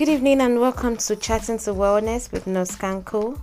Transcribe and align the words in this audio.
Good 0.00 0.08
evening 0.08 0.40
and 0.40 0.58
welcome 0.58 0.96
to 0.96 1.14
Chatting 1.14 1.58
to 1.58 1.74
Wellness 1.74 2.32
with 2.32 2.46
Noskanko. 2.46 3.38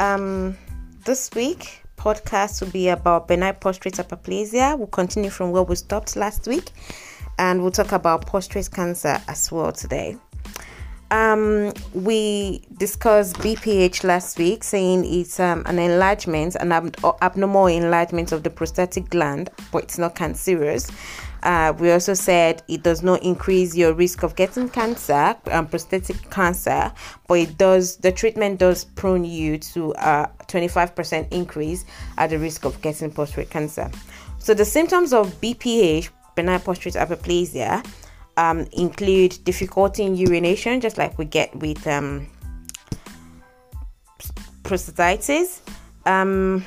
Um, 0.00 0.58
this 1.04 1.30
week, 1.32 1.84
podcast 1.96 2.60
will 2.60 2.72
be 2.72 2.88
about 2.88 3.28
benign 3.28 3.54
prostate 3.60 3.92
hyperplasia. 3.92 4.76
We'll 4.76 4.88
continue 4.88 5.30
from 5.30 5.52
where 5.52 5.62
we 5.62 5.76
stopped 5.76 6.16
last 6.16 6.48
week, 6.48 6.70
and 7.38 7.62
we'll 7.62 7.70
talk 7.70 7.92
about 7.92 8.26
prostate 8.26 8.68
cancer 8.72 9.22
as 9.28 9.52
well 9.52 9.70
today. 9.70 10.16
Um, 11.12 11.72
we 11.94 12.64
discussed 12.78 13.36
BPH 13.36 14.02
last 14.02 14.40
week, 14.40 14.64
saying 14.64 15.04
it's 15.04 15.38
um, 15.38 15.62
an 15.66 15.78
enlargement, 15.78 16.56
an 16.56 16.72
ab- 16.72 16.96
abnormal 17.22 17.66
enlargement 17.68 18.32
of 18.32 18.42
the 18.42 18.50
prostatic 18.50 19.08
gland, 19.08 19.50
but 19.70 19.84
it's 19.84 19.98
not 19.98 20.16
cancerous. 20.16 20.90
Uh, 21.42 21.72
we 21.78 21.90
also 21.90 22.14
said 22.14 22.62
it 22.68 22.82
does 22.82 23.02
not 23.02 23.22
increase 23.22 23.74
your 23.76 23.92
risk 23.92 24.22
of 24.22 24.36
getting 24.36 24.68
cancer, 24.68 25.36
um, 25.50 25.66
prostatic 25.66 26.30
cancer, 26.30 26.92
but 27.26 27.34
it 27.34 27.58
does. 27.58 27.96
The 27.96 28.12
treatment 28.12 28.60
does 28.60 28.84
prone 28.84 29.24
you 29.24 29.58
to 29.58 29.92
a 29.98 30.30
25% 30.46 31.32
increase 31.32 31.84
at 32.16 32.30
the 32.30 32.38
risk 32.38 32.64
of 32.64 32.80
getting 32.80 33.10
prostate 33.10 33.50
cancer. 33.50 33.90
So 34.38 34.54
the 34.54 34.64
symptoms 34.64 35.12
of 35.12 35.32
BPH, 35.40 36.10
benign 36.36 36.60
prostate 36.60 36.94
hyperplasia 36.94 37.84
um, 38.36 38.66
include 38.72 39.38
difficulty 39.44 40.04
in 40.04 40.16
urination, 40.16 40.80
just 40.80 40.96
like 40.96 41.18
we 41.18 41.24
get 41.24 41.54
with 41.56 41.86
um, 41.86 42.28
prostatitis. 44.62 45.60
Um, 46.06 46.64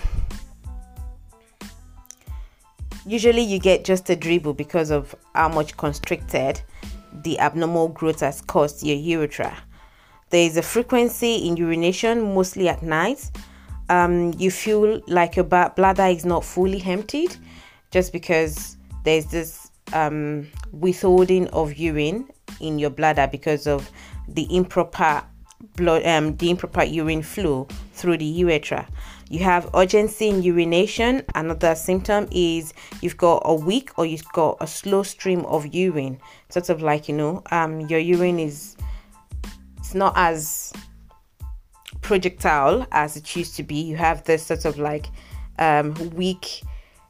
usually, 3.06 3.42
you 3.42 3.60
get 3.60 3.86
just 3.86 4.10
a 4.10 4.16
dribble 4.16 4.54
because 4.54 4.92
of 4.92 5.16
how 5.34 5.50
much 5.50 5.78
constricted 5.78 6.62
the 7.24 7.40
abnormal 7.40 7.90
growth 7.90 8.20
has 8.20 8.42
caused 8.42 8.84
your 8.84 8.98
urethra. 8.98 9.56
There 10.30 10.46
is 10.46 10.58
a 10.58 10.62
frequency 10.62 11.48
in 11.48 11.56
urination, 11.56 12.34
mostly 12.34 12.68
at 12.68 12.82
night. 12.82 13.30
Um, 13.90 14.34
you 14.38 14.50
feel 14.50 15.02
like 15.08 15.36
your 15.36 15.46
bladder 15.46 16.08
is 16.08 16.26
not 16.26 16.44
fully 16.44 16.82
emptied 16.84 17.36
just 17.92 18.12
because 18.12 18.78
there's 19.04 19.28
this 19.28 19.70
um, 19.94 20.48
withholding 20.72 21.48
of 21.50 21.78
urine 21.78 22.28
in 22.60 22.80
your 22.80 22.90
bladder 22.90 23.28
because 23.32 23.68
of 23.68 23.90
the 24.28 24.48
improper 24.56 25.24
blood 25.76 26.06
um, 26.06 26.36
the 26.38 26.50
improper 26.50 26.84
urine 26.84 27.24
flow 27.24 27.68
through 27.94 28.18
the 28.18 28.26
urethra. 28.26 28.88
You 29.30 29.40
have 29.40 29.70
urgency 29.74 30.30
in 30.30 30.44
urination. 30.44 31.24
Another 31.34 31.74
symptom 31.76 32.28
is 32.32 32.74
you've 33.02 33.18
got 33.18 33.42
a 33.46 33.56
weak 33.56 33.92
or 33.98 34.06
you've 34.06 34.28
got 34.34 34.58
a 34.62 34.68
slow 34.68 35.04
stream 35.04 35.46
of 35.46 35.74
urine. 35.74 36.20
Sort 36.50 36.70
of 36.70 36.82
like 36.82 37.10
you 37.10 37.16
know 37.16 37.44
um, 37.52 37.82
your 37.82 38.00
urine 38.00 38.40
is 38.40 38.76
it's 39.78 39.96
not 39.96 40.14
as 40.16 40.74
projectile 42.02 42.86
as 42.92 43.18
it 43.18 43.36
used 43.36 43.56
to 43.56 43.64
be. 43.64 43.76
You 43.76 43.98
have 43.98 44.24
this 44.26 44.46
sort 44.46 44.66
of 44.66 44.78
like 44.78 45.08
um, 45.58 45.94
weak 46.12 46.62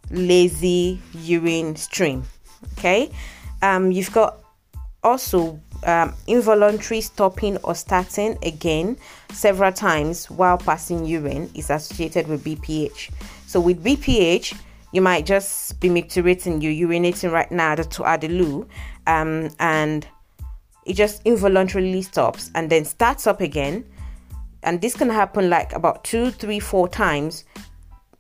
lazy 0.10 1.00
urine 1.14 1.76
stream. 1.76 2.24
Okay? 2.78 3.12
Um, 3.62 3.92
you've 3.92 4.12
got 4.12 4.40
also 5.04 5.60
um, 5.84 6.14
involuntary 6.28 7.02
stopping 7.02 7.58
or 7.58 7.76
starting 7.76 8.38
again 8.44 8.98
several 9.32 9.72
times 9.72 10.30
while 10.30 10.58
passing 10.58 11.06
urine 11.06 11.50
is 11.54 11.70
associated 11.70 12.28
with 12.28 12.44
BPH. 12.44 13.12
So 13.48 13.60
with 13.60 13.84
BPH, 13.84 14.58
you 14.92 15.02
might 15.02 15.26
just 15.26 15.80
be 15.80 15.90
micturating, 15.90 16.62
you're 16.62 16.90
urinating 16.90 17.32
right 17.32 17.52
now 17.52 17.76
to 17.76 18.06
add 18.06 18.22
the 18.22 18.30
loo, 18.30 18.68
um, 19.08 19.50
and 19.60 20.08
it 20.86 20.94
just 20.94 21.22
involuntarily 21.26 22.02
stops 22.02 22.52
and 22.56 22.70
then 22.70 22.86
starts 22.86 23.28
up 23.28 23.42
again. 23.42 23.86
And 24.64 24.82
this 24.82 24.96
can 24.96 25.10
happen 25.10 25.50
like 25.50 25.74
about 25.74 26.04
two, 26.04 26.32
three, 26.32 26.60
four 26.60 26.88
times 26.88 27.44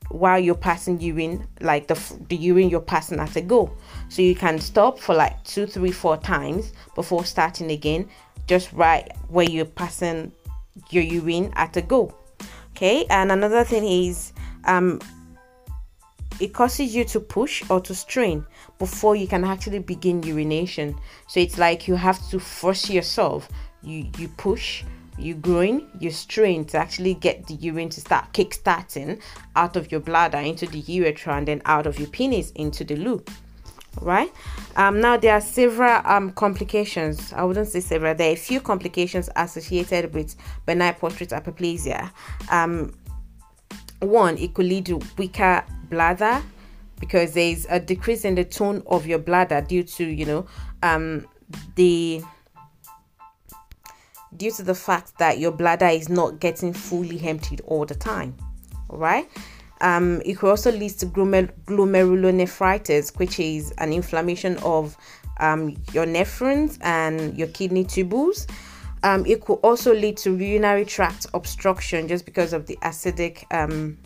while 0.09 0.39
you're 0.39 0.55
passing 0.55 0.99
urine, 0.99 1.47
like 1.61 1.88
the, 1.88 1.99
the 2.29 2.35
urine 2.35 2.69
you're 2.69 2.79
passing 2.79 3.19
at 3.19 3.35
a 3.35 3.41
go. 3.41 3.75
So 4.09 4.21
you 4.21 4.35
can 4.35 4.59
stop 4.59 4.99
for 4.99 5.16
like 5.16 5.43
two, 5.43 5.66
three, 5.66 5.91
four 5.91 6.17
times 6.17 6.73
before 6.93 7.25
starting 7.25 7.71
again, 7.71 8.09
just 8.47 8.71
right 8.73 9.11
where 9.29 9.49
you're 9.49 9.66
passing 9.66 10.31
your 10.89 11.03
urine 11.03 11.51
at 11.55 11.75
a 11.77 11.81
go. 11.81 12.13
Okay, 12.71 13.05
and 13.09 13.31
another 13.31 13.63
thing 13.63 13.85
is 13.85 14.33
um 14.66 14.99
it 16.39 16.53
causes 16.53 16.93
you 16.93 17.05
to 17.05 17.19
push 17.19 17.63
or 17.69 17.79
to 17.79 17.95
strain 17.95 18.45
before 18.77 19.16
you 19.16 19.27
can 19.27 19.45
actually 19.45 19.79
begin 19.79 20.22
urination. 20.23 20.93
So 21.27 21.39
it's 21.39 21.57
like 21.57 21.87
you 21.87 21.95
have 21.95 22.19
to 22.29 22.39
force 22.39 22.89
yourself. 22.89 23.47
You 23.81 24.09
you 24.17 24.27
push 24.27 24.83
you 25.18 25.36
growing, 25.36 25.88
you're 26.00 26.12
strain 26.12 26.66
to 26.66 26.78
actually 26.78 27.14
get 27.14 27.48
the 27.48 27.56
urine 27.56 27.90
to 27.90 28.02
start 28.02 28.34
kick 28.34 28.53
starting 28.53 29.20
out 29.56 29.76
of 29.76 29.92
your 29.92 30.02
bladder 30.02 30.38
into 30.38 30.66
the 30.66 30.80
urethra 30.80 31.36
and 31.36 31.48
then 31.48 31.62
out 31.66 31.88
of 31.88 32.00
your 32.00 32.09
penis 32.09 32.52
into 32.52 32.84
the 32.84 32.96
loo 32.96 33.24
right? 34.02 34.31
Um, 34.76 35.00
now 35.00 35.18
there 35.18 35.34
are 35.34 35.42
several 35.42 36.02
um, 36.06 36.31
complications. 36.31 37.31
I 37.34 37.44
wouldn't 37.44 37.70
say 37.70 37.80
several. 37.80 38.14
There 38.14 38.30
are 38.30 38.34
a 38.34 38.38
few 38.38 38.59
complications 38.59 39.30
associated 39.36 40.14
with 40.14 40.36
benign 40.66 40.96
prostate 40.96 41.30
hyperplasia. 41.30 42.12
Um, 42.52 42.94
one 44.02 44.38
it 44.38 44.53
could 44.53 44.66
lead 44.66 44.86
to 44.88 45.02
weaker 45.18 45.64
bladder 45.90 46.44
because 47.00 47.34
there 47.34 47.50
is 47.50 47.68
a 47.70 47.80
decrease 47.80 48.26
in 48.26 48.36
the 48.36 48.44
tone 48.44 48.84
of 48.88 49.06
your 49.06 49.20
bladder 49.20 49.62
due 49.62 49.84
to 49.84 50.06
you 50.06 50.26
know 50.26 50.46
um, 50.84 51.26
the 51.76 52.22
due 54.38 54.51
to 54.51 54.63
the 54.63 54.75
fact 54.75 55.18
that 55.18 55.40
your 55.40 55.51
bladder 55.51 55.88
is 55.88 56.09
not 56.09 56.40
getting 56.40 56.73
fully 56.73 57.19
emptied 57.28 57.62
all 57.66 57.85
the 57.85 57.96
time 57.96 58.35
all 58.90 58.97
right 58.97 59.29
um, 59.81 60.22
it 60.25 60.35
could 60.35 60.50
also 60.50 60.72
lead 60.72 60.91
to 61.00 61.06
glomerulonephritis, 61.06 63.19
which 63.19 63.40
is 63.40 63.72
an 63.78 63.91
inflammation 63.91 64.56
of 64.57 64.96
um, 65.40 65.75
your 65.91 66.06
nephrons 66.06 66.78
and 66.81 67.38
your 67.38 67.50
kidney 67.50 67.84
tubules. 67.84 68.50
Um, 69.03 69.25
it 69.25 69.41
could 69.41 69.56
also 69.56 69.94
lead 69.94 70.16
to 70.18 70.38
urinary 70.38 70.85
tract 70.85 71.28
obstruction 71.34 72.07
just 72.07 72.25
because 72.25 72.53
of 72.53 72.67
the 72.67 72.78
acidic 72.81 73.44
um, 73.53 73.97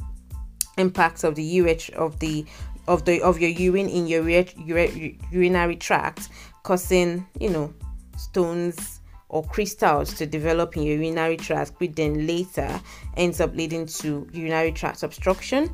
impacts 0.78 1.24
of 1.24 1.36
the 1.36 1.44
urethra 1.44 1.96
of 1.96 2.20
the 2.20 2.46
of 2.88 3.06
the 3.06 3.22
of 3.22 3.40
your 3.40 3.52
urine 3.52 3.88
in 3.88 4.08
your 4.08 4.28
urinary 4.28 5.76
tract, 5.76 6.30
causing 6.64 7.28
you 7.40 7.50
know 7.50 7.72
stones 8.18 8.99
or 9.30 9.44
crystals 9.44 10.14
to 10.16 10.26
develop 10.26 10.76
in 10.76 10.84
your 10.84 10.98
urinary 10.98 11.38
tract, 11.38 11.74
which 11.78 11.94
then 11.94 12.28
later 12.28 12.80
ends 13.16 13.40
up 13.40 13.56
leading 13.56 13.86
to 13.86 14.28
urinary 14.34 14.72
tract 14.72 15.04
obstruction. 15.04 15.72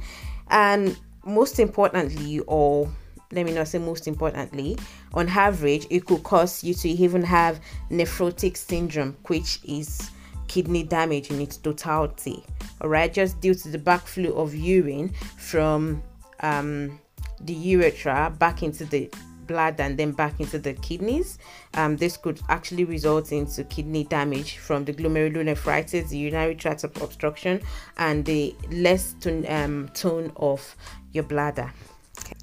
And 0.49 0.97
most 1.25 1.59
importantly, 1.59 2.39
or 2.41 2.91
let 3.31 3.45
me 3.45 3.53
not 3.53 3.67
say 3.67 3.79
most 3.79 4.07
importantly, 4.07 4.77
on 5.13 5.27
average, 5.29 5.87
it 5.89 6.05
could 6.05 6.23
cause 6.23 6.63
you 6.63 6.73
to 6.73 6.89
even 6.89 7.23
have 7.23 7.59
nephrotic 7.89 8.57
syndrome, 8.57 9.17
which 9.27 9.59
is 9.63 10.11
kidney 10.47 10.83
damage 10.83 11.31
in 11.31 11.41
its 11.41 11.57
totality. 11.57 12.43
All 12.81 12.89
right, 12.89 13.11
just 13.11 13.39
due 13.41 13.53
to 13.55 13.69
the 13.69 13.79
backflow 13.79 14.35
of 14.35 14.53
urine 14.53 15.09
from 15.37 16.03
um, 16.41 16.99
the 17.41 17.53
urethra 17.53 18.33
back 18.37 18.63
into 18.63 18.85
the 18.85 19.09
blood 19.45 19.79
and 19.79 19.97
then 19.97 20.11
back 20.11 20.39
into 20.39 20.59
the 20.59 20.73
kidneys. 20.73 21.37
Um, 21.73 21.97
this 21.97 22.17
could 22.17 22.39
actually 22.49 22.85
result 22.85 23.31
into 23.31 23.63
kidney 23.63 24.03
damage 24.03 24.57
from 24.57 24.85
the 24.85 24.93
glomerulonephritis, 24.93 26.09
the 26.09 26.17
urinary 26.17 26.55
tract 26.55 26.83
obstruction, 26.83 27.61
and 27.97 28.25
the 28.25 28.55
less 28.71 29.13
tone, 29.19 29.45
um, 29.49 29.89
tone 29.93 30.31
of 30.35 30.75
your 31.11 31.23
bladder. 31.23 31.71
Okay. 32.19 32.35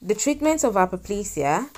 The 0.00 0.14
treatment 0.14 0.64
of 0.64 0.74
hyperplasia, 0.74 1.68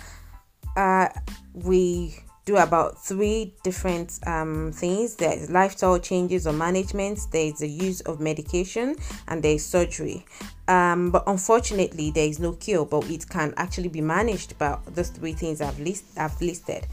uh, 0.76 1.08
we 1.52 2.16
do 2.44 2.56
about 2.58 3.02
three 3.02 3.54
different 3.62 4.18
um, 4.26 4.70
things. 4.72 5.16
There's 5.16 5.50
lifestyle 5.50 5.98
changes 5.98 6.46
or 6.46 6.52
management 6.52 7.20
there's 7.32 7.58
the 7.58 7.68
use 7.68 8.00
of 8.02 8.20
medication 8.20 8.96
and 9.28 9.42
there's 9.42 9.64
surgery. 9.64 10.26
Um, 10.68 11.10
but 11.10 11.24
unfortunately 11.26 12.10
there 12.10 12.26
is 12.28 12.38
no 12.38 12.52
cure 12.52 12.86
but 12.86 13.08
it 13.10 13.28
can 13.28 13.54
actually 13.56 13.88
be 13.88 14.00
managed 14.00 14.58
by 14.58 14.78
those 14.86 15.10
three 15.10 15.34
things 15.34 15.60
i've, 15.60 15.78
list, 15.78 16.04
I've 16.16 16.40
listed. 16.40 16.86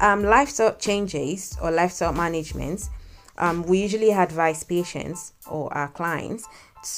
Um, 0.00 0.22
lifestyle 0.22 0.76
changes 0.76 1.56
or 1.60 1.72
lifestyle 1.72 2.12
management 2.12 2.88
um, 3.38 3.64
we 3.64 3.82
usually 3.82 4.12
advise 4.12 4.62
patients 4.62 5.32
or 5.50 5.72
our 5.74 5.88
clients 5.88 6.46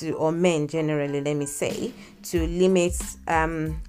to 0.00 0.12
or 0.12 0.30
men 0.32 0.68
generally 0.68 1.22
let 1.22 1.34
me 1.34 1.46
say 1.46 1.94
to 2.24 2.46
limit 2.46 2.92
um, 3.26 3.80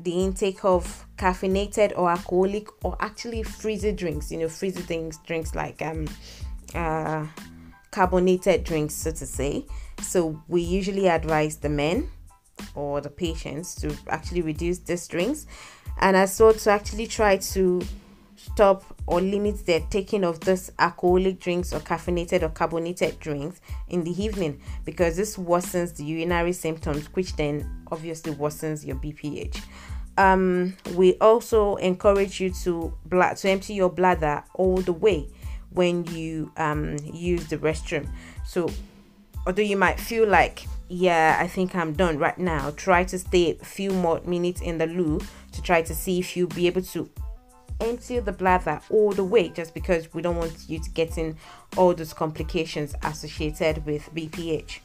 the 0.00 0.24
intake 0.24 0.64
of 0.64 1.06
caffeinated 1.22 1.92
or 1.96 2.10
alcoholic 2.10 2.66
or 2.84 2.96
actually 3.00 3.42
frizzy 3.42 3.92
drinks 3.92 4.32
you 4.32 4.38
know 4.38 4.48
frizzy 4.48 4.82
things 4.82 5.18
drinks 5.26 5.54
like 5.54 5.80
um 5.82 6.06
uh 6.74 7.24
carbonated 7.92 8.64
drinks 8.64 8.94
so 8.94 9.12
to 9.12 9.26
say. 9.26 9.64
So 10.00 10.42
we 10.48 10.62
usually 10.62 11.06
advise 11.08 11.58
the 11.58 11.68
men 11.68 12.10
or 12.74 13.00
the 13.00 13.10
patients 13.10 13.74
to 13.76 13.96
actually 14.08 14.42
reduce 14.42 14.78
these 14.80 15.06
drinks 15.06 15.46
and 16.00 16.16
as 16.16 16.40
well 16.40 16.54
to 16.54 16.70
actually 16.70 17.06
try 17.06 17.36
to 17.36 17.80
stop 18.36 18.84
or 19.06 19.20
limit 19.20 19.64
their 19.66 19.80
taking 19.90 20.24
of 20.24 20.40
this 20.40 20.70
alcoholic 20.78 21.38
drinks 21.38 21.72
or 21.72 21.80
caffeinated 21.80 22.42
or 22.42 22.48
carbonated 22.48 23.18
drinks 23.20 23.60
in 23.88 24.02
the 24.02 24.22
evening 24.22 24.60
because 24.84 25.16
this 25.16 25.36
worsens 25.36 25.94
the 25.96 26.04
urinary 26.04 26.52
symptoms 26.52 27.06
which 27.14 27.36
then 27.36 27.84
obviously 27.92 28.34
worsens 28.34 28.84
your 28.84 28.96
bph 28.96 29.62
um, 30.18 30.76
we 30.94 31.14
also 31.14 31.76
encourage 31.76 32.40
you 32.40 32.50
to 32.50 32.92
blood 33.06 33.36
to 33.38 33.48
empty 33.48 33.74
your 33.74 33.90
bladder 33.90 34.44
all 34.54 34.76
the 34.78 34.92
way 34.92 35.28
when 35.70 36.04
you 36.06 36.52
um, 36.56 36.96
use 37.12 37.46
the 37.46 37.56
restroom 37.58 38.08
so 38.46 38.68
although 39.46 39.62
you 39.62 39.76
might 39.76 39.98
feel 39.98 40.28
like 40.28 40.66
yeah 40.88 41.38
i 41.40 41.46
think 41.46 41.74
i'm 41.74 41.94
done 41.94 42.18
right 42.18 42.36
now 42.38 42.70
try 42.76 43.02
to 43.02 43.18
stay 43.18 43.56
a 43.58 43.64
few 43.64 43.90
more 43.90 44.20
minutes 44.26 44.60
in 44.60 44.76
the 44.76 44.86
loo 44.86 45.18
to 45.50 45.62
try 45.62 45.80
to 45.80 45.94
see 45.94 46.18
if 46.18 46.36
you'll 46.36 46.48
be 46.48 46.66
able 46.66 46.82
to 46.82 47.08
empty 47.82 48.18
the 48.20 48.32
bladder 48.32 48.80
all 48.90 49.12
the 49.12 49.24
way 49.24 49.48
just 49.48 49.74
because 49.74 50.12
we 50.14 50.22
don't 50.22 50.36
want 50.36 50.56
you 50.68 50.78
to 50.78 50.90
get 50.90 51.18
in 51.18 51.36
all 51.76 51.94
those 51.94 52.12
complications 52.12 52.94
associated 53.02 53.84
with 53.84 54.08
BPH. 54.14 54.78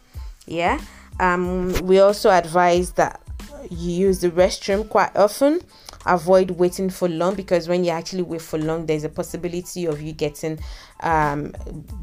Yeah. 0.46 0.80
Um, 1.20 1.74
we 1.86 2.00
also 2.00 2.30
advise 2.30 2.92
that 2.94 3.22
you 3.70 3.92
use 3.92 4.20
the 4.20 4.30
restroom 4.30 4.88
quite 4.88 5.16
often. 5.16 5.62
Avoid 6.06 6.52
waiting 6.52 6.90
for 6.90 7.10
long 7.10 7.36
because 7.36 7.68
when 7.68 7.84
you 7.84 7.92
actually 7.92 8.22
wait 8.22 8.42
for 8.42 8.58
long, 8.58 8.86
there's 8.86 9.04
a 9.04 9.10
possibility 9.10 9.86
of 9.86 10.02
you 10.02 10.14
getting 10.14 10.60
um, 11.02 11.54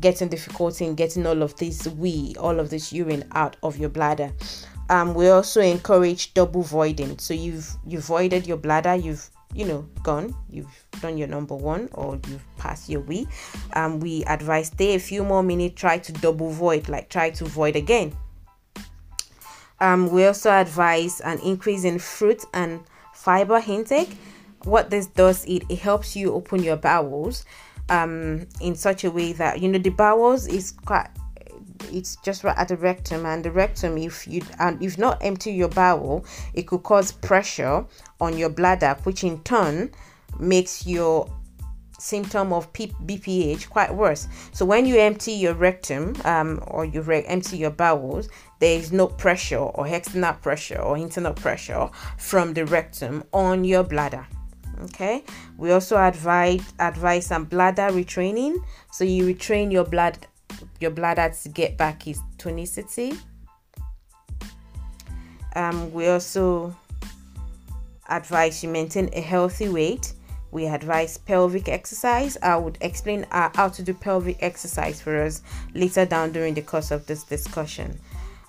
getting 0.00 0.28
difficulty 0.28 0.84
in 0.84 0.94
getting 0.94 1.26
all 1.26 1.42
of 1.42 1.56
this 1.56 1.86
wee, 1.86 2.34
all 2.38 2.60
of 2.60 2.70
this 2.70 2.92
urine 2.92 3.24
out 3.32 3.56
of 3.62 3.78
your 3.78 3.88
bladder. 3.88 4.32
Um, 4.90 5.14
we 5.14 5.28
also 5.28 5.60
encourage 5.60 6.34
double 6.34 6.62
voiding. 6.62 7.18
So 7.18 7.32
you've 7.32 7.70
you 7.86 8.00
voided 8.00 8.46
your 8.46 8.58
bladder, 8.58 8.94
you've 8.94 9.30
you 9.54 9.64
know 9.64 9.86
gone 10.02 10.34
you've 10.50 10.66
done 11.00 11.16
your 11.16 11.28
number 11.28 11.54
one 11.54 11.88
or 11.92 12.18
you've 12.28 12.44
passed 12.58 12.88
your 12.88 13.00
wee 13.02 13.26
um 13.74 14.00
we 14.00 14.24
advise 14.24 14.66
stay 14.66 14.96
a 14.96 14.98
few 14.98 15.22
more 15.22 15.44
minutes 15.44 15.80
try 15.80 15.96
to 15.96 16.12
double 16.14 16.50
void 16.50 16.88
like 16.88 17.08
try 17.08 17.30
to 17.30 17.44
void 17.44 17.76
again 17.76 18.12
um 19.80 20.10
we 20.10 20.24
also 20.26 20.50
advise 20.50 21.20
an 21.20 21.38
increase 21.40 21.84
in 21.84 21.98
fruit 21.98 22.44
and 22.52 22.80
fiber 23.12 23.62
intake. 23.66 24.16
What 24.64 24.90
this 24.90 25.06
does 25.06 25.44
it, 25.44 25.64
it 25.68 25.78
helps 25.78 26.16
you 26.16 26.32
open 26.32 26.62
your 26.62 26.76
bowels 26.76 27.44
um 27.90 28.46
in 28.60 28.74
such 28.74 29.04
a 29.04 29.10
way 29.10 29.32
that 29.34 29.60
you 29.60 29.68
know 29.68 29.78
the 29.78 29.90
bowels 29.90 30.46
is 30.46 30.72
quite 30.72 31.08
it's 31.92 32.16
just 32.16 32.44
right 32.44 32.56
at 32.56 32.68
the 32.68 32.76
rectum 32.76 33.26
and 33.26 33.44
the 33.44 33.50
rectum 33.50 33.98
if 33.98 34.26
you 34.26 34.42
and 34.58 34.82
if 34.82 34.96
not 34.96 35.22
empty 35.22 35.52
your 35.52 35.68
bowel 35.68 36.24
it 36.54 36.66
could 36.66 36.82
cause 36.82 37.12
pressure 37.12 37.84
on 38.20 38.36
your 38.38 38.48
bladder 38.48 38.96
which 39.04 39.22
in 39.22 39.38
turn 39.42 39.90
makes 40.38 40.86
your 40.86 41.28
symptom 41.98 42.52
of 42.52 42.72
BPH 42.72 43.68
quite 43.68 43.94
worse. 43.94 44.28
So 44.52 44.64
when 44.64 44.86
you 44.86 44.98
empty 44.98 45.32
your 45.32 45.54
rectum 45.54 46.14
um, 46.24 46.62
or 46.66 46.84
you 46.84 47.00
re- 47.02 47.24
empty 47.24 47.56
your 47.58 47.70
bowels, 47.70 48.28
there 48.60 48.78
is 48.78 48.92
no 48.92 49.06
pressure 49.06 49.58
or 49.58 49.86
external 49.86 50.34
pressure 50.34 50.78
or 50.78 50.96
internal 50.96 51.34
pressure 51.34 51.88
from 52.18 52.54
the 52.54 52.66
rectum 52.66 53.24
on 53.32 53.64
your 53.64 53.84
bladder. 53.84 54.26
Okay. 54.82 55.24
We 55.56 55.70
also 55.70 55.96
advise 55.96 56.72
advise 56.78 57.26
some 57.26 57.44
bladder 57.44 57.88
retraining. 57.90 58.56
So 58.90 59.04
you 59.04 59.24
retrain 59.24 59.72
your 59.72 59.84
blood 59.84 60.26
your 60.80 60.90
bladder 60.90 61.32
to 61.42 61.48
get 61.48 61.76
back 61.76 62.06
its 62.06 62.20
tonicity. 62.38 63.16
Um, 65.56 65.92
we 65.92 66.08
also 66.08 66.74
advise 68.08 68.62
you 68.62 68.68
maintain 68.68 69.08
a 69.12 69.20
healthy 69.20 69.68
weight. 69.68 70.12
We 70.54 70.66
advise 70.66 71.18
pelvic 71.18 71.68
exercise. 71.68 72.38
I 72.40 72.56
would 72.56 72.78
explain 72.80 73.26
uh, 73.32 73.50
how 73.56 73.68
to 73.70 73.82
do 73.82 73.92
pelvic 73.92 74.38
exercise 74.40 75.00
for 75.00 75.20
us 75.20 75.42
later 75.74 76.06
down 76.06 76.30
during 76.30 76.54
the 76.54 76.62
course 76.62 76.92
of 76.92 77.08
this 77.08 77.24
discussion. 77.24 77.98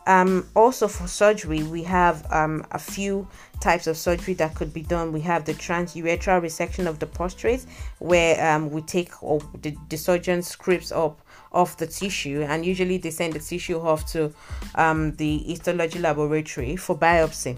Um, 0.05 0.47
also, 0.55 0.87
for 0.87 1.07
surgery, 1.07 1.63
we 1.63 1.81
have 1.81 2.31
um, 2.31 2.63
a 2.69 2.77
few 2.77 3.27
types 3.59 3.87
of 3.87 3.97
surgery 3.97 4.35
that 4.35 4.53
could 4.53 4.71
be 4.71 4.83
done. 4.83 5.13
We 5.13 5.21
have 5.21 5.45
the 5.45 5.55
transurethral 5.55 6.43
resection 6.43 6.85
of 6.85 6.99
the 6.99 7.07
prostate, 7.07 7.65
where 7.97 8.53
um, 8.53 8.69
we 8.69 8.83
take 8.83 9.23
or 9.23 9.41
the, 9.63 9.75
the 9.89 9.97
surgeon 9.97 10.43
scrapes 10.43 10.91
up 10.91 11.19
off 11.51 11.77
the 11.77 11.87
tissue, 11.87 12.45
and 12.47 12.63
usually 12.63 12.99
they 12.99 13.09
send 13.09 13.33
the 13.33 13.39
tissue 13.39 13.79
off 13.79 14.05
to 14.11 14.31
um, 14.75 15.15
the 15.15 15.39
histology 15.39 15.97
laboratory 15.97 16.75
for 16.75 16.95
biopsy. 16.95 17.57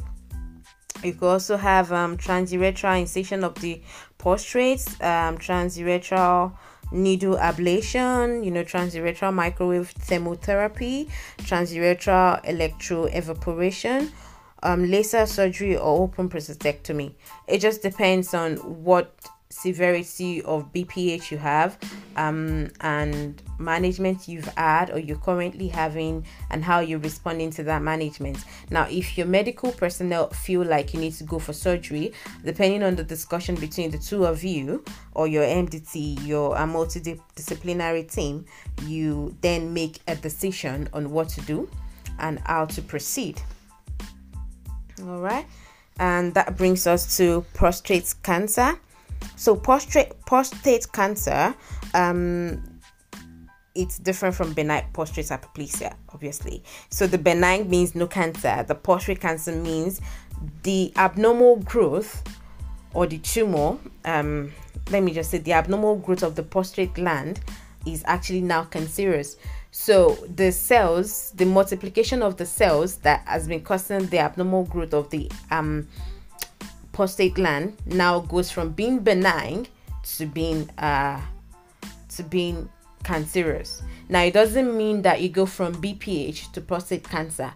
You 1.03 1.13
could 1.13 1.27
also 1.27 1.57
have 1.57 1.91
um, 1.91 2.17
transurethral 2.17 2.99
incision 2.99 3.43
of 3.43 3.55
the 3.55 3.81
prostate, 4.17 4.85
um, 5.01 5.37
transurethral 5.37 6.53
needle 6.91 7.35
ablation, 7.35 8.43
you 8.43 8.51
know, 8.51 8.63
transurethral 8.63 9.33
microwave 9.33 9.93
thermotherapy, 9.93 11.09
transurethral 11.39 12.43
electroevaporation, 12.45 14.11
um, 14.63 14.89
laser 14.89 15.25
surgery, 15.25 15.75
or 15.75 16.03
open 16.03 16.29
prostatectomy. 16.29 17.13
It 17.47 17.59
just 17.59 17.81
depends 17.81 18.33
on 18.33 18.55
what 18.57 19.13
severity 19.49 20.41
of 20.43 20.71
BPH 20.73 21.31
you 21.31 21.37
have 21.37 21.77
um, 22.15 22.69
and 22.81 23.41
management 23.59 24.27
you've 24.27 24.47
had 24.55 24.91
or 24.91 24.99
you're 24.99 25.17
currently 25.17 25.67
having 25.67 26.25
and 26.51 26.63
how 26.63 26.79
you're 26.79 26.99
responding 26.99 27.49
to 27.51 27.63
that 27.63 27.81
management. 27.81 28.37
Now, 28.69 28.87
if 28.89 29.17
your 29.17 29.27
medical 29.27 29.71
personnel 29.71 30.29
feel 30.29 30.63
like 30.63 30.93
you 30.93 30.99
need 30.99 31.13
to 31.13 31.23
go 31.23 31.39
for 31.39 31.53
surgery, 31.53 32.13
depending 32.43 32.83
on 32.83 32.95
the 32.95 33.03
discussion 33.03 33.55
between 33.55 33.91
the 33.91 33.97
two 33.97 34.25
of 34.25 34.43
you 34.43 34.83
or 35.13 35.27
your 35.27 35.43
MDT, 35.43 36.25
your 36.25 36.57
uh, 36.57 36.65
multidisciplinary 36.65 38.11
team, 38.11 38.45
you 38.83 39.35
then 39.41 39.73
make 39.73 39.99
a 40.07 40.15
decision 40.15 40.89
on 40.93 41.11
what 41.11 41.29
to 41.29 41.41
do 41.41 41.69
and 42.19 42.39
how 42.45 42.65
to 42.65 42.81
proceed. 42.81 43.41
All 45.03 45.19
right. 45.19 45.45
And 45.99 46.33
that 46.35 46.57
brings 46.57 46.85
us 46.85 47.17
to 47.17 47.43
prostate 47.53 48.13
cancer. 48.23 48.79
So 49.35 49.55
prostate 49.55 50.19
prostate 50.25 50.91
cancer, 50.91 51.55
um, 51.93 52.61
it's 53.75 53.99
different 53.99 54.35
from 54.35 54.53
benign 54.53 54.85
prostate 54.93 55.25
hyperplasia, 55.25 55.95
obviously. 56.09 56.63
So 56.89 57.05
the 57.05 57.17
benign 57.17 57.69
means 57.69 57.93
no 57.93 58.07
cancer. 58.07 58.65
The 58.67 58.75
prostate 58.75 59.21
cancer 59.21 59.51
means 59.51 60.01
the 60.63 60.91
abnormal 60.95 61.57
growth 61.57 62.23
or 62.93 63.05
the 63.05 63.19
tumor. 63.19 63.77
Um, 64.05 64.51
let 64.89 65.03
me 65.03 65.13
just 65.13 65.29
say 65.29 65.37
the 65.37 65.53
abnormal 65.53 65.97
growth 65.97 66.23
of 66.23 66.35
the 66.35 66.43
prostate 66.43 66.93
gland 66.95 67.39
is 67.85 68.03
actually 68.05 68.41
now 68.41 68.63
cancerous. 68.63 69.37
So 69.71 70.15
the 70.33 70.51
cells, 70.51 71.31
the 71.35 71.45
multiplication 71.45 72.23
of 72.23 72.37
the 72.37 72.45
cells 72.45 72.97
that 72.97 73.21
has 73.27 73.47
been 73.47 73.61
causing 73.61 74.07
the 74.07 74.19
abnormal 74.19 74.63
growth 74.65 74.93
of 74.93 75.09
the 75.11 75.31
um 75.51 75.87
prostate 76.97 77.35
gland 77.35 77.77
now 77.85 78.19
goes 78.21 78.49
from 78.49 78.71
being 78.71 78.97
benign 78.97 79.67
to 80.01 80.25
being 80.25 80.67
uh 80.79 81.21
to 82.09 82.23
being 82.23 82.67
cancerous. 83.03 83.83
Now 84.09 84.23
it 84.23 84.33
doesn't 84.33 84.75
mean 84.75 85.03
that 85.03 85.21
you 85.21 85.29
go 85.29 85.45
from 85.45 85.75
BPH 85.75 86.51
to 86.53 86.59
prostate 86.59 87.07
cancer. 87.07 87.53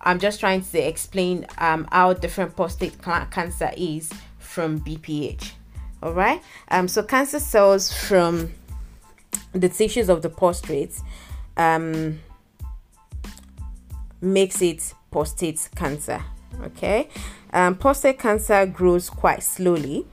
I'm 0.00 0.18
just 0.18 0.40
trying 0.40 0.62
to 0.62 0.78
explain 0.80 1.46
um 1.58 1.86
how 1.92 2.14
different 2.14 2.56
prostate 2.56 3.00
cancer 3.30 3.70
is 3.76 4.12
from 4.40 4.80
BPH. 4.80 5.52
All 6.02 6.12
right. 6.12 6.42
Um. 6.68 6.88
So 6.88 7.04
cancer 7.04 7.38
cells 7.38 7.92
from 7.92 8.50
the 9.52 9.68
tissues 9.68 10.08
of 10.08 10.22
the 10.22 10.28
prostate 10.28 11.00
um 11.56 12.18
makes 14.20 14.60
it 14.60 14.92
prostate 15.12 15.68
cancer. 15.76 16.20
Okay. 16.60 17.08
Um, 17.52 17.74
prostate 17.76 18.18
cancer 18.18 18.66
grows 18.66 19.10
quite 19.10 19.42
slowly. 19.42 20.06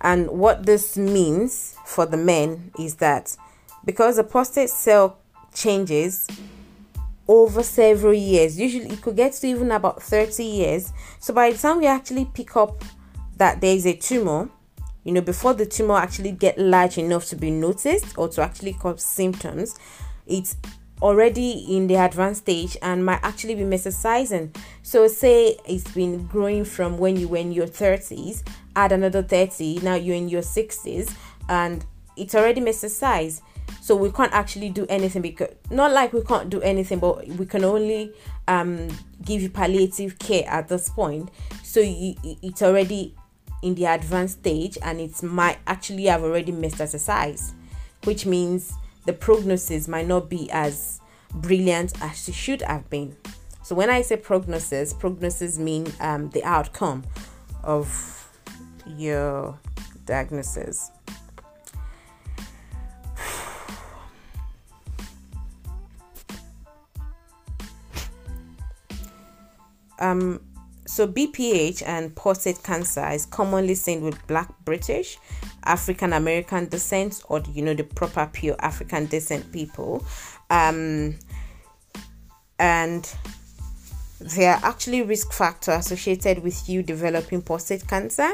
And 0.00 0.28
what 0.28 0.66
this 0.66 0.96
means 0.96 1.76
for 1.86 2.06
the 2.06 2.16
men 2.16 2.72
is 2.78 2.96
that 2.96 3.36
because 3.84 4.16
the 4.16 4.24
prostate 4.24 4.70
cell 4.70 5.18
changes 5.54 6.26
over 7.28 7.62
several 7.62 8.12
years, 8.12 8.58
usually 8.58 8.90
it 8.90 9.00
could 9.00 9.16
get 9.16 9.32
to 9.34 9.46
even 9.46 9.70
about 9.70 10.02
30 10.02 10.44
years. 10.44 10.92
So 11.20 11.32
by 11.32 11.52
the 11.52 11.58
time 11.58 11.78
we 11.78 11.86
actually 11.86 12.24
pick 12.26 12.56
up 12.56 12.84
that 13.36 13.60
there 13.60 13.74
is 13.74 13.86
a 13.86 13.94
tumor, 13.94 14.48
you 15.04 15.12
know, 15.12 15.20
before 15.20 15.54
the 15.54 15.66
tumor 15.66 15.96
actually 15.96 16.32
get 16.32 16.58
large 16.58 16.98
enough 16.98 17.26
to 17.26 17.36
be 17.36 17.50
noticed 17.50 18.16
or 18.18 18.28
to 18.28 18.42
actually 18.42 18.72
cause 18.74 19.04
symptoms, 19.04 19.76
it's 20.26 20.56
already 21.02 21.76
in 21.76 21.88
the 21.88 21.96
advanced 21.96 22.42
stage 22.42 22.76
and 22.80 23.04
might 23.04 23.20
actually 23.22 23.56
be 23.56 23.62
metastasizing. 23.62 24.56
So 24.82 25.08
say 25.08 25.58
it's 25.66 25.90
been 25.90 26.26
growing 26.26 26.64
from 26.64 26.96
when 26.96 27.16
you 27.16 27.28
were 27.28 27.38
in 27.38 27.52
your 27.52 27.66
30s, 27.66 28.42
add 28.76 28.92
another 28.92 29.22
30, 29.22 29.80
now 29.82 29.96
you're 29.96 30.16
in 30.16 30.28
your 30.28 30.42
60s 30.42 31.14
and 31.48 31.84
it's 32.16 32.34
already 32.34 32.60
metastasized. 32.60 33.42
So 33.80 33.96
we 33.96 34.10
can't 34.12 34.32
actually 34.32 34.70
do 34.70 34.86
anything 34.88 35.22
because 35.22 35.48
not 35.70 35.92
like 35.92 36.12
we 36.12 36.22
can't 36.22 36.48
do 36.48 36.60
anything, 36.60 37.00
but 37.00 37.26
we 37.26 37.46
can 37.46 37.64
only 37.64 38.12
um, 38.46 38.88
give 39.24 39.42
you 39.42 39.50
palliative 39.50 40.18
care 40.18 40.44
at 40.46 40.68
this 40.68 40.88
point. 40.88 41.30
So 41.64 41.80
you, 41.80 42.14
it's 42.22 42.62
already 42.62 43.16
in 43.62 43.74
the 43.74 43.86
advanced 43.86 44.38
stage 44.40 44.78
and 44.82 45.00
it 45.00 45.20
might 45.22 45.58
actually 45.66 46.04
have 46.04 46.22
already 46.22 46.52
metastasized, 46.52 47.54
which 48.04 48.24
means 48.24 48.74
the 49.04 49.12
prognosis 49.12 49.88
might 49.88 50.06
not 50.06 50.28
be 50.28 50.50
as 50.50 51.00
brilliant 51.34 52.00
as 52.02 52.28
it 52.28 52.34
should 52.34 52.62
have 52.62 52.88
been. 52.90 53.16
So 53.62 53.74
when 53.74 53.90
I 53.90 54.02
say 54.02 54.16
prognosis, 54.16 54.92
prognosis 54.92 55.58
mean 55.58 55.86
um, 56.00 56.30
the 56.30 56.44
outcome 56.44 57.04
of 57.62 58.28
your 58.86 59.58
diagnosis. 60.04 60.90
Um, 69.98 70.40
so 70.84 71.06
BPH 71.06 71.84
and 71.86 72.14
prostate 72.16 72.62
cancer 72.64 73.08
is 73.10 73.24
commonly 73.24 73.76
seen 73.76 74.02
with 74.02 74.26
Black 74.26 74.52
British, 74.64 75.16
African 75.64 76.12
American 76.12 76.68
descent, 76.68 77.22
or 77.28 77.42
you 77.52 77.62
know 77.62 77.74
the 77.74 77.84
proper 77.84 78.28
pure 78.32 78.56
African 78.58 79.06
descent 79.06 79.52
people, 79.52 80.04
um, 80.50 81.16
and 82.58 83.14
there 84.20 84.54
are 84.54 84.60
actually 84.62 85.02
risk 85.02 85.32
factors 85.32 85.86
associated 85.86 86.42
with 86.42 86.68
you 86.68 86.82
developing 86.82 87.42
prostate 87.42 87.86
cancer, 87.88 88.32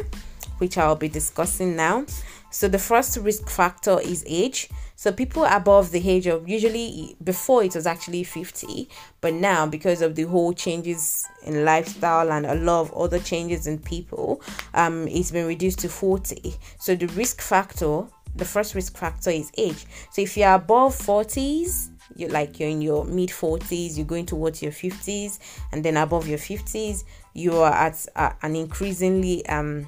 which 0.59 0.77
I'll 0.77 0.97
be 0.97 1.09
discussing 1.09 1.77
now. 1.77 2.05
So 2.51 2.67
the 2.67 2.79
first 2.79 3.17
risk 3.19 3.49
factor 3.49 4.01
is 4.01 4.25
age. 4.27 4.69
So 4.97 5.13
people 5.13 5.45
above 5.45 5.91
the 5.91 6.09
age 6.09 6.27
of 6.27 6.49
usually 6.49 7.17
before 7.23 7.63
it 7.63 7.75
was 7.75 7.87
actually 7.87 8.25
50, 8.25 8.89
but 9.21 9.35
now 9.35 9.67
because 9.67 10.03
of 10.03 10.15
the 10.15 10.25
whole 10.25 10.53
changes 10.53 11.27
in 11.45 11.65
lifestyle 11.65 12.33
and 12.33 12.47
a 12.47 12.55
lot 12.57 12.81
of 12.81 12.93
other 12.95 13.19
changes 13.21 13.67
in 13.67 13.79
people, 13.79 14.43
um, 14.75 15.07
it's 15.09 15.31
been 15.31 15.47
reduced 15.47 15.79
to 15.81 15.89
40. 15.89 16.55
So 16.81 16.97
the 16.97 17.07
risk 17.09 17.41
factor, 17.41 18.05
the 18.35 18.45
first 18.45 18.75
risk 18.75 18.97
factor 18.97 19.31
is 19.31 19.53
age. 19.57 19.87
So 20.11 20.23
if 20.23 20.37
you're 20.37 20.55
above 20.55 20.97
40s, 20.97 21.91
you're 22.17 22.31
like 22.31 22.59
you're 22.59 22.71
in 22.71 22.83
your 22.83 23.05
mid 23.05 23.29
40s, 23.29 23.97
you're 23.97 24.07
going 24.07 24.27
towards 24.27 24.63
your 24.63 24.73
50s, 24.73 25.39
and 25.71 25.85
then 25.85 25.97
above 25.97 26.27
your 26.27 26.39
50s, 26.39 27.05
you 27.35 27.57
are 27.59 27.73
at 27.73 28.05
uh, 28.17 28.33
an 28.43 28.57
increasingly 28.57 29.47
um 29.47 29.87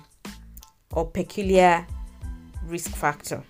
or 0.92 1.06
peculiar 1.06 1.86
risk 2.70 2.90
factor. 2.90 3.42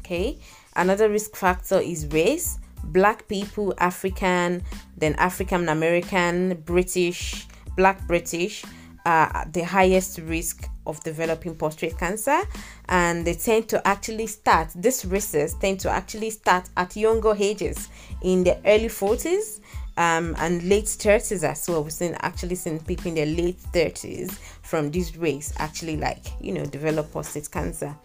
Okay, 0.00 0.38
another 0.76 1.08
risk 1.08 1.36
factor 1.36 1.80
is 1.80 2.06
race. 2.08 2.58
Black 2.84 3.26
people, 3.28 3.72
African, 3.78 4.62
then 4.96 5.14
African 5.14 5.68
American, 5.68 6.60
British, 6.64 7.46
Black 7.76 8.06
British 8.06 8.64
are 9.06 9.46
the 9.52 9.62
highest 9.62 10.18
risk 10.20 10.68
of 10.86 11.02
developing 11.02 11.54
prostate 11.54 11.96
cancer 11.98 12.40
and 12.88 13.26
they 13.26 13.34
tend 13.34 13.68
to 13.68 13.86
actually 13.86 14.26
start 14.26 14.68
these 14.74 15.04
risks 15.04 15.54
tend 15.60 15.80
to 15.80 15.90
actually 15.90 16.30
start 16.30 16.68
at 16.76 16.94
younger 16.96 17.34
ages 17.38 17.88
in 18.22 18.44
the 18.44 18.56
early 18.66 18.88
40s 18.88 19.60
um, 19.96 20.34
and 20.38 20.62
late 20.64 20.86
30s 20.86 21.44
as 21.44 21.68
well. 21.68 21.82
We've 21.82 21.92
seen 21.92 22.16
actually 22.20 22.56
seen 22.56 22.80
people 22.80 23.08
in 23.08 23.14
their 23.14 23.26
late 23.26 23.58
30s 23.72 24.32
from 24.62 24.90
this 24.90 25.16
race 25.16 25.52
actually 25.58 25.96
like 25.96 26.24
you 26.40 26.52
know 26.52 26.64
develop 26.64 27.12
prostate 27.12 27.50
cancer. 27.50 27.96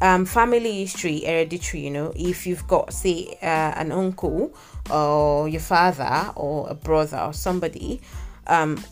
Um, 0.00 0.26
family 0.26 0.80
history, 0.80 1.20
hereditary. 1.24 1.84
You 1.84 1.90
know, 1.90 2.12
if 2.14 2.46
you've 2.46 2.66
got 2.68 2.92
say 2.92 3.36
uh, 3.42 3.74
an 3.76 3.90
uncle 3.92 4.54
or 4.90 5.48
your 5.48 5.60
father 5.60 6.32
or 6.36 6.68
a 6.68 6.74
brother 6.74 7.18
or 7.18 7.32
somebody 7.32 8.00
um, 8.46 8.82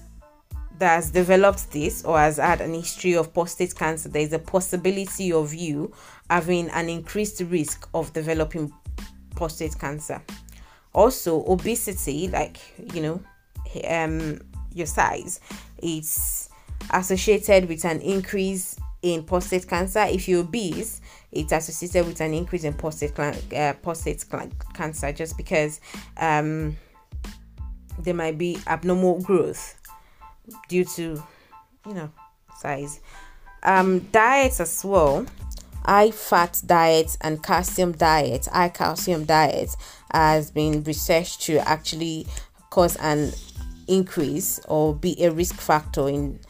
that 0.79 0.97
has 0.97 1.11
developed 1.11 1.71
this 1.71 2.05
or 2.05 2.19
has 2.19 2.39
had 2.39 2.61
an 2.61 2.75
history 2.75 3.15
of 3.15 3.33
prostate 3.33 3.75
cancer, 3.75 4.09
there 4.09 4.23
is 4.23 4.33
a 4.33 4.39
possibility 4.39 5.33
of 5.33 5.55
you 5.55 5.93
having 6.29 6.69
an 6.71 6.89
increased 6.89 7.41
risk 7.41 7.89
of 7.95 8.13
developing 8.13 8.73
prostate 9.37 9.79
cancer. 9.79 10.21
Also, 10.97 11.45
obesity, 11.47 12.27
like 12.29 12.57
you 12.95 13.03
know, 13.03 13.21
um, 13.87 14.41
your 14.73 14.87
size, 14.87 15.41
it's 15.77 16.49
associated 16.91 17.69
with 17.69 17.85
an 17.85 18.01
increase 18.01 18.77
in 19.03 19.23
prostate 19.23 19.69
cancer. 19.69 20.07
If 20.09 20.27
you're 20.27 20.41
obese, 20.41 21.03
it's 21.31 21.53
associated 21.53 22.07
with 22.07 22.23
an 22.23 22.33
increase 22.33 22.65
in 22.65 22.73
prostate 22.73 23.13
uh, 23.19 23.75
prostate 23.75 24.25
cancer, 24.73 25.13
just 25.13 25.37
because 25.37 25.83
um, 26.17 26.75
there 27.99 28.15
might 28.15 28.39
be 28.39 28.59
abnormal 28.67 29.21
growth 29.21 29.79
due 30.69 30.85
to 30.85 31.23
you 31.87 31.95
know 31.95 32.11
size 32.59 33.01
um 33.65 33.99
diets 34.13 34.61
as 34.61 34.85
well 34.85 35.27
high 35.87 36.11
fat 36.11 36.61
diets 36.67 37.17
and 37.21 37.43
calcium 37.43 37.93
diet. 37.93 38.47
High 38.47 38.69
calcium 38.69 39.25
diet 39.25 39.71
has 40.13 40.51
been 40.51 40.83
researched 40.85 41.43
to 41.43 41.59
actually 41.69 42.27
cause 42.71 42.97
an 42.97 43.33
increase 43.87 44.61
or 44.69 44.95
be 44.95 45.23
a 45.25 45.31
risk 45.31 45.55
factor 45.55 46.09
in 46.09 46.41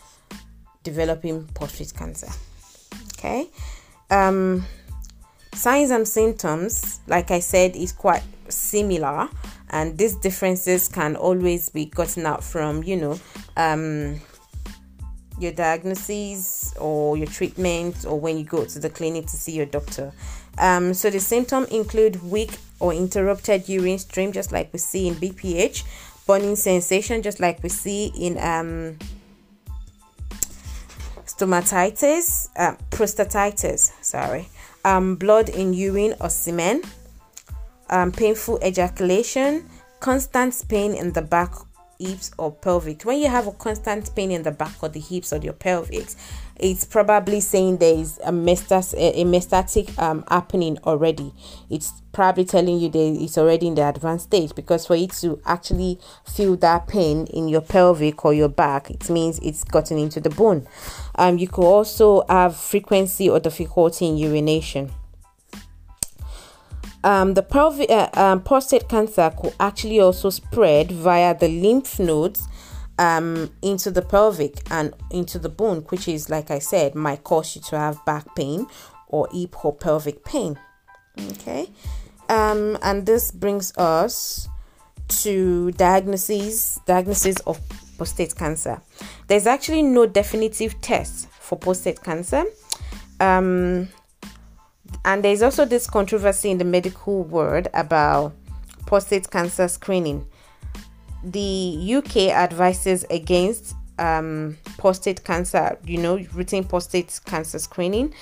developing 0.82 1.46
prostate 1.54 1.92
cancer. 1.94 2.28
Okay? 3.18 3.48
Um 4.10 4.64
signs 5.56 5.90
and 5.90 6.06
symptoms 6.06 7.00
like 7.06 7.30
i 7.30 7.40
said 7.40 7.74
is 7.74 7.90
quite 7.90 8.22
similar 8.48 9.26
and 9.70 9.96
these 9.96 10.14
differences 10.16 10.86
can 10.86 11.16
always 11.16 11.70
be 11.70 11.86
gotten 11.86 12.26
out 12.26 12.44
from 12.44 12.82
you 12.84 12.96
know 12.96 13.18
um, 13.56 14.20
your 15.38 15.52
diagnosis 15.52 16.74
or 16.78 17.16
your 17.16 17.26
treatment 17.26 18.04
or 18.06 18.18
when 18.18 18.38
you 18.38 18.44
go 18.44 18.64
to 18.64 18.78
the 18.78 18.90
clinic 18.90 19.26
to 19.26 19.36
see 19.36 19.52
your 19.52 19.66
doctor. 19.66 20.12
Um, 20.58 20.94
so 20.94 21.10
the 21.10 21.20
symptoms 21.20 21.68
include 21.68 22.22
weak 22.22 22.58
or 22.80 22.92
interrupted 22.92 23.68
urine 23.68 23.98
stream 23.98 24.32
just 24.32 24.52
like 24.52 24.72
we 24.72 24.78
see 24.78 25.08
in 25.08 25.14
bph 25.14 25.82
burning 26.26 26.56
sensation 26.56 27.22
just 27.22 27.40
like 27.40 27.62
we 27.62 27.68
see 27.68 28.12
in 28.18 28.36
um, 28.38 28.98
stomatitis 31.24 32.48
uh, 32.56 32.74
prostatitis 32.90 33.92
sorry 34.02 34.48
um, 34.84 35.16
blood 35.16 35.48
in 35.48 35.72
urine 35.72 36.14
or 36.20 36.28
semen 36.28 36.82
um, 37.90 38.12
painful 38.12 38.58
ejaculation, 38.64 39.68
constant 40.00 40.64
pain 40.68 40.94
in 40.94 41.12
the 41.12 41.22
back, 41.22 41.52
hips, 41.98 42.30
or 42.38 42.52
pelvic. 42.52 43.02
When 43.02 43.18
you 43.18 43.28
have 43.28 43.46
a 43.46 43.52
constant 43.52 44.14
pain 44.14 44.30
in 44.30 44.42
the 44.42 44.50
back 44.50 44.82
or 44.82 44.88
the 44.88 45.00
hips 45.00 45.32
or 45.32 45.38
your 45.38 45.52
pelvis, 45.52 46.16
it's 46.58 46.84
probably 46.84 47.40
saying 47.40 47.78
there 47.78 47.94
is 47.94 48.18
a, 48.24 48.32
mestas- 48.32 48.94
a 48.94 49.24
metastatic 49.24 49.96
um, 49.98 50.24
happening 50.28 50.78
already. 50.84 51.32
It's 51.68 51.92
probably 52.12 52.46
telling 52.46 52.80
you 52.80 52.88
that 52.88 52.98
it's 52.98 53.36
already 53.36 53.66
in 53.66 53.74
the 53.74 53.86
advanced 53.86 54.26
stage 54.26 54.54
because 54.54 54.86
for 54.86 54.96
it 54.96 55.10
to 55.12 55.40
actually 55.44 56.00
feel 56.24 56.56
that 56.56 56.88
pain 56.88 57.26
in 57.26 57.48
your 57.48 57.60
pelvic 57.60 58.24
or 58.24 58.32
your 58.32 58.48
back, 58.48 58.90
it 58.90 59.10
means 59.10 59.38
it's 59.40 59.64
gotten 59.64 59.98
into 59.98 60.20
the 60.20 60.30
bone. 60.30 60.66
Um, 61.16 61.36
you 61.38 61.48
could 61.48 61.66
also 61.66 62.24
have 62.28 62.56
frequency 62.56 63.28
or 63.28 63.38
difficulty 63.40 64.06
in 64.06 64.16
urination 64.16 64.92
um, 67.04 67.34
the 67.34 67.42
uh, 67.88 68.20
um, 68.20 68.42
prostate 68.42 68.88
cancer 68.88 69.32
could 69.38 69.54
actually 69.60 70.00
also 70.00 70.30
spread 70.30 70.90
via 70.90 71.38
the 71.38 71.48
lymph 71.48 71.98
nodes 71.98 72.48
um, 72.98 73.50
into 73.62 73.90
the 73.90 74.02
pelvic 74.02 74.58
and 74.70 74.94
into 75.10 75.38
the 75.38 75.48
bone, 75.48 75.80
which 75.88 76.08
is, 76.08 76.30
like 76.30 76.50
I 76.50 76.58
said, 76.58 76.94
might 76.94 77.24
cause 77.24 77.54
you 77.56 77.62
to 77.62 77.78
have 77.78 78.04
back 78.04 78.34
pain 78.34 78.66
or 79.08 79.28
hip 79.32 79.64
or 79.64 79.74
pelvic 79.74 80.24
pain. 80.24 80.58
Okay, 81.18 81.70
um, 82.28 82.76
and 82.82 83.06
this 83.06 83.30
brings 83.30 83.76
us 83.76 84.48
to 85.08 85.70
diagnosis 85.72 86.80
diagnosis 86.86 87.36
of 87.40 87.60
prostate 87.96 88.34
cancer. 88.34 88.80
There's 89.28 89.46
actually 89.46 89.82
no 89.82 90.06
definitive 90.06 90.80
test 90.80 91.28
for 91.28 91.56
prostate 91.56 92.02
cancer. 92.02 92.44
Um, 93.20 93.88
and 95.04 95.24
there's 95.24 95.42
also 95.42 95.64
this 95.64 95.88
controversy 95.88 96.50
in 96.50 96.58
the 96.58 96.64
medical 96.64 97.22
world 97.24 97.68
about 97.74 98.34
prostate 98.86 99.30
cancer 99.30 99.68
screening. 99.68 100.26
The 101.24 101.94
UK 101.96 102.16
advises 102.34 103.04
against 103.10 103.74
um, 103.98 104.56
prostate 104.78 105.24
cancer, 105.24 105.78
you 105.84 105.98
know, 105.98 106.18
routine 106.32 106.64
prostate 106.64 107.20
cancer 107.24 107.58
screening. 107.58 108.14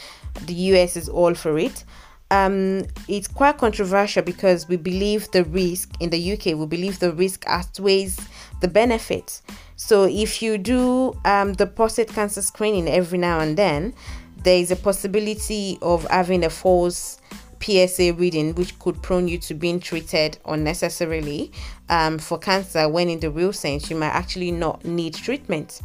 The 0.47 0.54
US 0.54 0.97
is 0.97 1.09
all 1.09 1.35
for 1.35 1.59
it. 1.59 1.85
Um, 2.31 2.85
it's 3.07 3.28
quite 3.28 3.59
controversial 3.59 4.23
because 4.23 4.69
we 4.69 4.76
believe 4.76 5.31
the 5.31 5.45
risk 5.45 5.90
in 6.00 6.11
the 6.11 6.33
UK, 6.33 6.47
we 6.59 6.66
believe 6.66 6.99
the 6.99 7.12
risk 7.12 7.45
outweighs 7.47 8.19
the 8.61 8.69
benefit. 8.69 9.40
So 9.76 10.04
if 10.04 10.40
you 10.43 10.59
do 10.59 11.14
um, 11.25 11.52
the 11.54 11.66
prostate 11.66 12.09
cancer 12.09 12.43
screening 12.43 12.88
every 12.88 13.19
now 13.19 13.40
and 13.40 13.57
then, 13.57 13.95
there 14.44 14.58
is 14.58 14.70
a 14.70 14.76
possibility 14.76 15.78
of 15.82 16.04
having 16.04 16.44
a 16.44 16.50
false 16.50 17.18
PSA 17.60 18.12
reading, 18.12 18.54
which 18.54 18.78
could 18.78 19.02
prone 19.02 19.26
you 19.26 19.38
to 19.38 19.54
being 19.54 19.80
treated 19.80 20.38
unnecessarily 20.44 21.50
um, 21.88 22.18
for 22.18 22.38
cancer, 22.38 22.88
when 22.88 23.08
in 23.08 23.20
the 23.20 23.30
real 23.30 23.52
sense, 23.52 23.90
you 23.90 23.96
might 23.96 24.08
actually 24.08 24.52
not 24.52 24.84
need 24.84 25.14
treatment. 25.14 25.80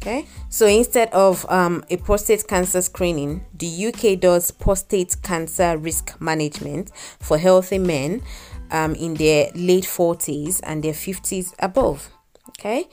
Okay, 0.00 0.26
so 0.48 0.66
instead 0.66 1.08
of 1.12 1.48
um, 1.48 1.84
a 1.88 1.96
prostate 1.96 2.48
cancer 2.48 2.82
screening, 2.82 3.44
the 3.56 3.86
UK 3.86 4.18
does 4.18 4.50
prostate 4.50 5.14
cancer 5.22 5.76
risk 5.76 6.20
management 6.20 6.90
for 7.20 7.38
healthy 7.38 7.78
men 7.78 8.20
um, 8.72 8.96
in 8.96 9.14
their 9.14 9.52
late 9.54 9.84
40s 9.84 10.60
and 10.64 10.82
their 10.82 10.92
50s 10.92 11.54
above. 11.60 12.10
Okay, 12.48 12.88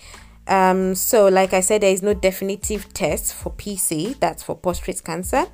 um, 0.50 0.96
so 0.96 1.28
like 1.28 1.54
I 1.54 1.62
said, 1.62 1.82
there 1.82 1.94
is 1.94 2.02
no 2.02 2.14
definitive 2.14 2.92
test 2.94 3.34
for 3.34 3.52
PC, 3.52 4.20
that's 4.20 4.44
for 4.44 4.56
prostate 4.56 5.04
cancer, 5.04 5.46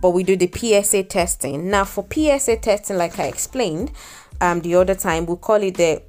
but 0.00 0.10
we 0.10 0.22
do 0.22 0.36
the 0.36 0.50
PSA 0.52 1.04
testing. 1.04 1.70
Now, 1.70 1.84
for 1.84 2.06
PSA 2.12 2.58
testing, 2.58 2.98
like 2.98 3.18
I 3.18 3.24
explained 3.24 3.92
um, 4.40 4.60
the 4.60 4.74
other 4.74 4.94
time, 4.94 5.26
we 5.26 5.36
call 5.36 5.62
it 5.62 5.76
the 5.76 6.02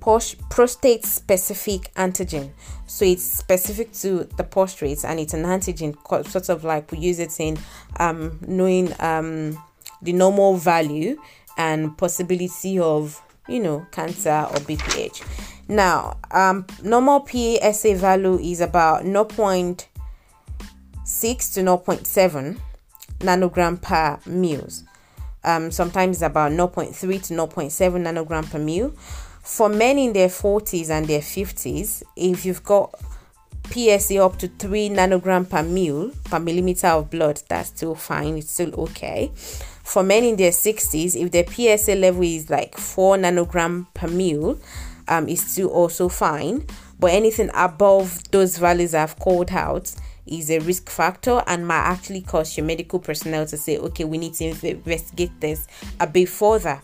prostate 0.00 1.04
specific 1.04 1.92
antigen. 1.94 2.50
So 2.86 3.04
it's 3.04 3.24
specific 3.24 3.92
to 3.94 4.24
the 4.36 4.44
prostate 4.44 5.04
and 5.04 5.18
it's 5.18 5.34
an 5.34 5.44
antigen, 5.44 5.96
sort 6.28 6.48
of 6.48 6.64
like 6.64 6.90
we 6.92 6.98
use 6.98 7.18
it 7.18 7.38
in 7.40 7.58
um, 7.98 8.38
knowing 8.46 8.92
um, 9.00 9.62
the 10.02 10.12
normal 10.12 10.56
value 10.56 11.20
and 11.56 11.96
possibility 11.96 12.78
of, 12.78 13.20
you 13.48 13.60
know, 13.60 13.86
cancer 13.92 14.46
or 14.50 14.56
BPH. 14.60 15.22
Now, 15.68 16.18
um, 16.30 16.66
normal 16.82 17.26
PSA 17.26 17.94
value 17.96 18.38
is 18.38 18.60
about 18.60 19.04
0.6 19.04 19.88
to 21.54 21.60
0.7 21.60 22.58
nanogram 23.20 23.80
per 23.80 24.18
mils. 24.26 24.84
Um, 25.42 25.70
sometimes 25.70 26.22
about 26.22 26.52
0.3 26.52 26.94
to 26.96 27.34
0.7 27.34 28.02
nanogram 28.02 28.50
per 28.50 28.58
mil 28.58 28.94
for 29.44 29.68
men 29.68 29.98
in 29.98 30.14
their 30.14 30.28
40s 30.28 30.88
and 30.88 31.06
their 31.06 31.20
50s, 31.20 32.02
if 32.16 32.46
you've 32.46 32.64
got 32.64 32.94
PSA 33.70 34.24
up 34.24 34.38
to 34.38 34.48
3 34.48 34.88
nanogram 34.88 35.48
per 35.48 35.62
mil 35.62 36.12
per 36.24 36.40
millimeter 36.40 36.86
of 36.86 37.10
blood, 37.10 37.42
that's 37.46 37.68
still 37.68 37.94
fine, 37.94 38.38
it's 38.38 38.50
still 38.50 38.74
okay. 38.74 39.30
For 39.34 40.02
men 40.02 40.24
in 40.24 40.36
their 40.36 40.50
60s, 40.50 41.14
if 41.14 41.30
their 41.30 41.44
PSA 41.46 41.94
level 41.94 42.22
is 42.22 42.48
like 42.48 42.78
4 42.78 43.18
nanogram 43.18 43.86
per 43.92 44.08
mil, 44.08 44.58
um, 45.08 45.28
is 45.28 45.42
still 45.42 45.68
also 45.68 46.08
fine. 46.08 46.66
But 46.98 47.12
anything 47.12 47.50
above 47.54 48.30
those 48.30 48.56
values 48.56 48.94
I've 48.94 49.18
called 49.18 49.50
out 49.50 49.94
is 50.26 50.50
a 50.50 50.58
risk 50.60 50.88
factor 50.88 51.42
and 51.46 51.66
might 51.66 51.84
actually 51.84 52.22
cause 52.22 52.56
your 52.56 52.64
medical 52.64 52.98
personnel 52.98 53.46
to 53.46 53.56
say, 53.56 53.78
okay, 53.78 54.04
we 54.04 54.16
need 54.16 54.34
to 54.34 54.44
investigate 54.44 55.38
this 55.40 55.66
a 56.00 56.06
bit 56.06 56.28
further 56.28 56.80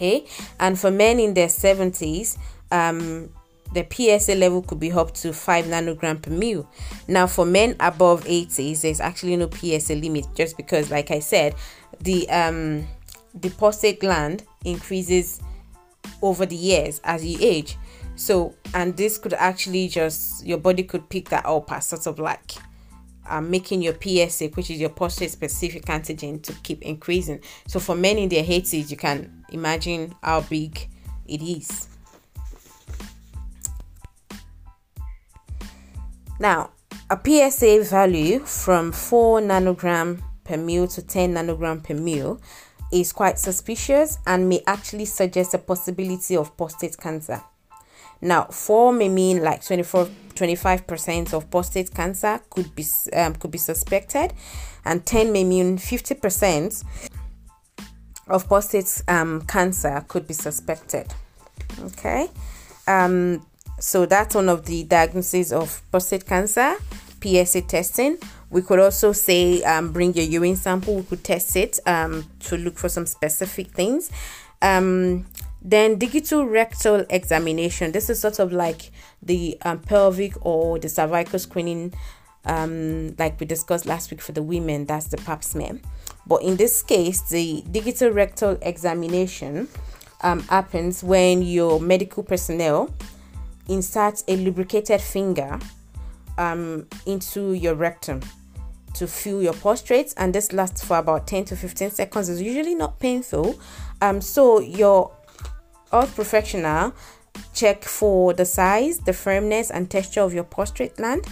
okay 0.00 0.24
and 0.58 0.78
for 0.78 0.90
men 0.90 1.20
in 1.20 1.34
their 1.34 1.48
70s 1.48 2.38
um 2.72 3.28
the 3.72 3.86
PSA 3.88 4.34
level 4.34 4.62
could 4.62 4.80
be 4.80 4.90
up 4.90 5.14
to 5.14 5.32
5 5.32 5.66
nanogram 5.66 6.20
per 6.20 6.32
mil. 6.32 6.68
Now, 7.06 7.28
for 7.28 7.44
men 7.46 7.76
above 7.78 8.24
80s, 8.24 8.80
there's 8.80 9.00
actually 9.00 9.36
no 9.36 9.48
PSA 9.48 9.94
limit 9.94 10.26
just 10.34 10.56
because, 10.56 10.90
like 10.90 11.12
I 11.12 11.20
said, 11.20 11.54
the 12.00 12.28
um, 12.30 12.88
gland 14.00 14.42
increases 14.64 15.40
over 16.22 16.46
the 16.46 16.56
years 16.56 17.00
as 17.04 17.24
you 17.24 17.38
age. 17.40 17.76
So, 18.16 18.54
and 18.74 18.96
this 18.96 19.18
could 19.18 19.32
actually 19.32 19.88
just 19.88 20.44
your 20.44 20.58
body 20.58 20.82
could 20.82 21.08
pick 21.08 21.28
that 21.30 21.46
up 21.46 21.72
as 21.72 21.86
sort 21.86 22.06
of 22.06 22.18
like 22.18 22.52
um, 23.28 23.50
making 23.50 23.82
your 23.82 23.94
PSA, 23.94 24.48
which 24.48 24.70
is 24.70 24.80
your 24.80 24.90
prostate 24.90 25.30
specific 25.30 25.84
antigen, 25.86 26.42
to 26.42 26.52
keep 26.62 26.82
increasing. 26.82 27.40
So, 27.66 27.80
for 27.80 27.94
men 27.94 28.18
in 28.18 28.28
their 28.28 28.44
80s, 28.44 28.90
you 28.90 28.96
can 28.96 29.40
Imagine 29.52 30.14
how 30.22 30.42
big 30.42 30.88
it 31.26 31.42
is. 31.42 31.88
Now, 36.38 36.70
a 37.10 37.18
PSA 37.22 37.84
value 37.90 38.40
from 38.40 38.92
4 38.92 39.40
nanogram 39.40 40.22
per 40.44 40.56
mil 40.56 40.86
to 40.88 41.02
10 41.02 41.34
nanogram 41.34 41.82
per 41.82 41.94
mil 41.94 42.40
is 42.92 43.12
quite 43.12 43.38
suspicious 43.38 44.18
and 44.26 44.48
may 44.48 44.62
actually 44.66 45.04
suggest 45.04 45.54
a 45.54 45.58
possibility 45.58 46.36
of 46.36 46.56
prostate 46.56 46.96
cancer. 46.96 47.42
Now, 48.20 48.44
4 48.44 48.92
may 48.92 49.08
mean 49.08 49.42
like 49.42 49.64
24 49.64 50.08
25% 50.34 51.34
of 51.34 51.50
prostate 51.50 51.92
cancer 51.94 52.40
could 52.48 52.74
be 52.74 52.84
um, 53.12 53.34
could 53.34 53.50
be 53.50 53.58
suspected 53.58 54.32
and 54.84 55.04
10 55.04 55.32
may 55.32 55.44
mean 55.44 55.76
50% 55.76 56.82
of 58.28 58.48
prostate 58.48 59.02
um, 59.08 59.42
cancer 59.42 60.02
could 60.08 60.26
be 60.26 60.34
suspected. 60.34 61.12
Okay, 61.80 62.28
um, 62.86 63.46
so 63.78 64.06
that's 64.06 64.34
one 64.34 64.48
of 64.48 64.64
the 64.66 64.84
diagnoses 64.84 65.52
of 65.52 65.82
prostate 65.90 66.26
cancer. 66.26 66.76
PSA 67.22 67.62
testing. 67.62 68.18
We 68.50 68.62
could 68.62 68.80
also 68.80 69.12
say 69.12 69.62
um, 69.62 69.92
bring 69.92 70.12
your 70.14 70.24
urine 70.24 70.56
sample. 70.56 70.96
We 70.96 71.02
could 71.04 71.22
test 71.24 71.56
it 71.56 71.78
um, 71.86 72.28
to 72.40 72.56
look 72.56 72.78
for 72.78 72.88
some 72.88 73.06
specific 73.06 73.68
things. 73.68 74.10
Um, 74.60 75.26
then 75.62 75.98
digital 75.98 76.46
rectal 76.46 77.06
examination. 77.10 77.92
This 77.92 78.10
is 78.10 78.20
sort 78.20 78.38
of 78.38 78.52
like 78.52 78.90
the 79.22 79.56
um, 79.62 79.78
pelvic 79.78 80.34
or 80.44 80.78
the 80.78 80.88
cervical 80.88 81.38
screening, 81.38 81.94
um, 82.44 83.14
like 83.18 83.38
we 83.38 83.46
discussed 83.46 83.86
last 83.86 84.10
week 84.10 84.20
for 84.20 84.32
the 84.32 84.42
women. 84.42 84.86
That's 84.86 85.06
the 85.06 85.18
Pap 85.18 85.44
smear. 85.44 85.78
But 86.26 86.42
in 86.42 86.56
this 86.56 86.82
case, 86.82 87.22
the 87.22 87.62
digital 87.70 88.10
rectal 88.10 88.58
examination 88.62 89.68
um, 90.22 90.40
happens 90.44 91.04
when 91.04 91.42
your 91.42 91.78
medical 91.78 92.22
personnel 92.22 92.92
inserts 93.68 94.24
a 94.26 94.36
lubricated 94.36 95.00
finger 95.00 95.58
um, 96.36 96.86
into 97.06 97.52
your 97.52 97.74
rectum 97.74 98.20
to 98.94 99.06
feel 99.06 99.42
your 99.42 99.52
prostate, 99.54 100.12
and 100.16 100.34
this 100.34 100.52
lasts 100.52 100.84
for 100.84 100.98
about 100.98 101.26
10 101.26 101.44
to 101.46 101.56
15 101.56 101.90
seconds. 101.90 102.28
It's 102.28 102.40
usually 102.40 102.74
not 102.74 102.98
painful. 102.98 103.58
Um, 104.00 104.20
so 104.20 104.60
your 104.60 105.12
health 105.90 106.14
professional 106.14 106.94
check 107.54 107.84
for 107.84 108.32
the 108.32 108.44
size, 108.44 108.98
the 108.98 109.12
firmness, 109.12 109.70
and 109.70 109.90
texture 109.90 110.20
of 110.20 110.34
your 110.34 110.44
prostate 110.44 110.96
gland. 110.96 111.26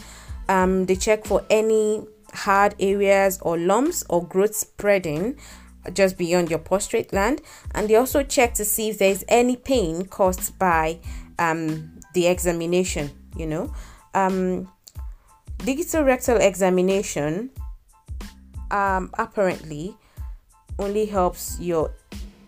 Um, 0.48 0.86
they 0.86 0.96
check 0.96 1.26
for 1.26 1.44
any 1.50 2.06
hard 2.32 2.74
areas 2.78 3.38
or 3.42 3.58
lumps 3.58 4.04
or 4.08 4.26
growth 4.26 4.54
spreading 4.54 5.38
just 5.92 6.18
beyond 6.18 6.50
your 6.50 6.58
prostate 6.58 7.08
gland 7.08 7.40
and 7.74 7.88
they 7.88 7.96
also 7.96 8.22
check 8.22 8.52
to 8.54 8.64
see 8.64 8.90
if 8.90 8.98
there's 8.98 9.24
any 9.28 9.56
pain 9.56 10.04
caused 10.04 10.58
by 10.58 10.98
um, 11.38 11.98
the 12.12 12.26
examination 12.26 13.10
you 13.36 13.46
know 13.46 13.72
um, 14.14 14.70
digital 15.58 16.04
rectal 16.04 16.36
examination 16.36 17.50
um, 18.70 19.10
apparently 19.18 19.96
only 20.78 21.06
helps 21.06 21.58
your 21.60 21.92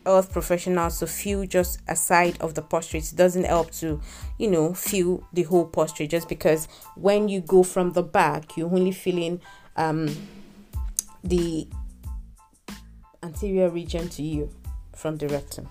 health 0.07 0.33
professionals 0.33 0.99
to 0.99 1.07
feel 1.07 1.45
just 1.45 1.81
a 1.89 1.97
side 1.97 2.41
of 2.41 2.55
the 2.55 2.63
prostate. 2.63 3.13
It 3.13 3.17
doesn't 3.17 3.45
help 3.45 3.71
to, 3.73 4.01
you 4.39 4.51
know, 4.51 4.73
feel 4.75 5.27
the 5.33 5.43
whole 5.43 5.67
prostate 5.67 6.11
just 6.11 6.29
because 6.29 6.69
when 6.97 7.29
you 7.29 7.41
go 7.41 7.63
from 7.63 7.93
the 7.93 8.03
back, 8.03 8.57
you're 8.57 8.73
only 8.73 8.93
feeling 8.93 9.41
um, 9.77 10.09
the 11.23 11.69
anterior 13.23 13.69
region 13.69 14.09
to 14.11 14.23
you 14.23 14.51
from 14.95 15.17
the 15.17 15.29
rectum. 15.29 15.69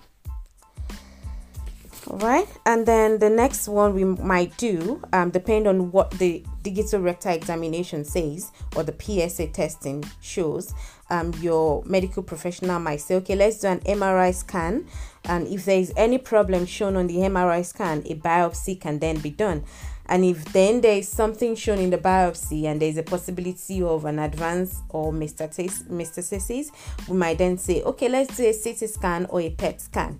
All 2.06 2.18
right, 2.18 2.48
and 2.66 2.86
then 2.86 3.18
the 3.18 3.30
next 3.30 3.68
one 3.68 3.94
we 3.94 4.04
might 4.04 4.56
do, 4.56 5.02
um, 5.12 5.32
on 5.66 5.92
what 5.92 6.10
the 6.12 6.44
digital 6.62 7.00
rectal 7.00 7.32
examination 7.32 8.04
says 8.04 8.50
or 8.76 8.82
the 8.82 8.94
PSA 8.98 9.48
testing 9.48 10.04
shows. 10.20 10.74
Um, 11.08 11.34
your 11.40 11.82
medical 11.84 12.22
professional 12.22 12.78
might 12.78 13.00
say, 13.00 13.16
okay, 13.16 13.34
let's 13.34 13.60
do 13.60 13.66
an 13.68 13.80
MRI 13.80 14.32
scan, 14.32 14.86
and 15.24 15.46
if 15.48 15.64
there 15.64 15.78
is 15.78 15.92
any 15.96 16.18
problem 16.18 16.66
shown 16.66 16.96
on 16.96 17.08
the 17.08 17.16
MRI 17.16 17.64
scan, 17.64 18.04
a 18.06 18.14
biopsy 18.14 18.80
can 18.80 19.00
then 19.00 19.18
be 19.18 19.30
done. 19.30 19.64
And 20.06 20.24
if 20.24 20.44
then 20.46 20.80
there 20.80 20.96
is 20.96 21.08
something 21.08 21.54
shown 21.54 21.78
in 21.78 21.90
the 21.90 21.98
biopsy 21.98 22.64
and 22.64 22.82
there 22.82 22.88
is 22.88 22.96
a 22.96 23.02
possibility 23.04 23.80
of 23.80 24.04
an 24.04 24.18
advance 24.18 24.80
or 24.88 25.12
metastasis, 25.12 26.70
we 27.08 27.16
might 27.16 27.38
then 27.38 27.56
say, 27.58 27.82
okay, 27.82 28.08
let's 28.08 28.36
do 28.36 28.44
a 28.44 28.52
CT 28.52 28.90
scan 28.90 29.26
or 29.26 29.40
a 29.40 29.50
PET 29.50 29.80
scan. 29.80 30.18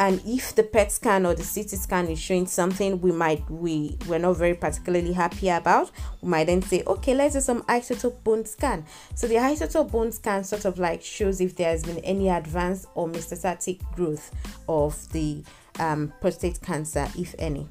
And 0.00 0.22
if 0.24 0.54
the 0.54 0.62
PET 0.62 0.90
scan 0.90 1.26
or 1.26 1.34
the 1.34 1.42
CT 1.42 1.78
scan 1.78 2.08
is 2.08 2.18
showing 2.18 2.46
something 2.46 3.02
we 3.02 3.12
might 3.12 3.48
we 3.50 3.98
we're 4.08 4.18
not 4.18 4.38
very 4.38 4.54
particularly 4.54 5.12
happy 5.12 5.50
about, 5.50 5.90
we 6.22 6.30
might 6.30 6.44
then 6.44 6.62
say, 6.62 6.82
okay, 6.86 7.14
let's 7.14 7.34
do 7.34 7.40
some 7.42 7.62
isotope 7.64 8.24
bone 8.24 8.46
scan. 8.46 8.86
So 9.14 9.26
the 9.26 9.34
isotope 9.34 9.90
bone 9.92 10.10
scan 10.10 10.42
sort 10.44 10.64
of 10.64 10.78
like 10.78 11.02
shows 11.02 11.42
if 11.42 11.54
there 11.54 11.70
has 11.70 11.84
been 11.84 11.98
any 11.98 12.30
advance 12.30 12.86
or 12.94 13.08
metastatic 13.08 13.78
growth 13.94 14.30
of 14.70 15.06
the 15.12 15.44
um, 15.78 16.14
prostate 16.22 16.62
cancer, 16.62 17.06
if 17.18 17.34
any. 17.38 17.68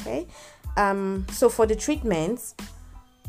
Okay. 0.00 0.26
Um, 0.76 1.28
so 1.30 1.48
for 1.48 1.66
the 1.66 1.76
treatments, 1.76 2.56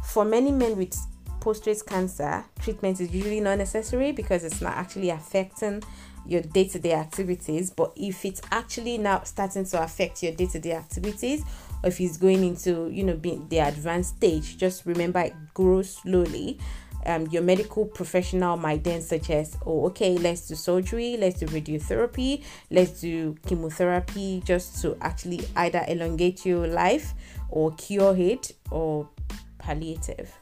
for 0.04 0.26
many 0.26 0.52
men 0.52 0.76
with 0.76 0.98
prostate 1.40 1.86
cancer, 1.86 2.44
treatment 2.62 3.00
is 3.00 3.12
usually 3.12 3.42
not 3.42 3.60
necessary 3.60 4.12
because 4.12 4.44
it's 4.44 4.60
not 4.60 4.74
actually 4.76 5.12
affecting 5.12 5.84
your 6.26 6.42
day-to-day 6.42 6.94
activities 6.94 7.70
but 7.70 7.92
if 7.96 8.26
it's 8.26 8.42
actually 8.52 8.98
now 8.98 9.22
starting 9.24 9.66
to 9.66 9.82
affect 9.82 10.24
your 10.24 10.32
day-to-day 10.34 10.72
activities 10.74 11.44
or 11.84 11.90
if 11.90 12.00
it's 12.00 12.18
going 12.18 12.44
into 12.44 12.90
you 12.90 13.04
know 13.04 13.16
being 13.16 13.48
the 13.50 13.60
advanced 13.60 14.16
stage 14.18 14.58
just 14.58 14.86
remember 14.86 15.20
it 15.20 15.34
grows 15.54 15.96
slowly 15.98 16.58
um, 17.06 17.28
your 17.28 17.42
medical 17.42 17.86
professional 17.86 18.58
might 18.58 18.84
then 18.84 19.02
suggest, 19.02 19.58
oh, 19.66 19.88
okay, 19.88 20.18
let's 20.18 20.48
do 20.48 20.56
surgery, 20.56 21.18
let's 21.18 21.40
do 21.40 21.46
radiotherapy, 21.48 22.44
let's 22.72 23.02
do 23.02 23.36
chemotherapy, 23.46 24.42
just 24.46 24.82
to 24.82 24.98
actually 25.02 25.42
either 25.56 25.84
elongate 25.88 26.46
your 26.46 26.68
life 26.68 27.14
or 27.50 27.72
cure 27.74 28.16
it 28.16 28.54
or 28.72 29.10
palliative. 29.58 30.34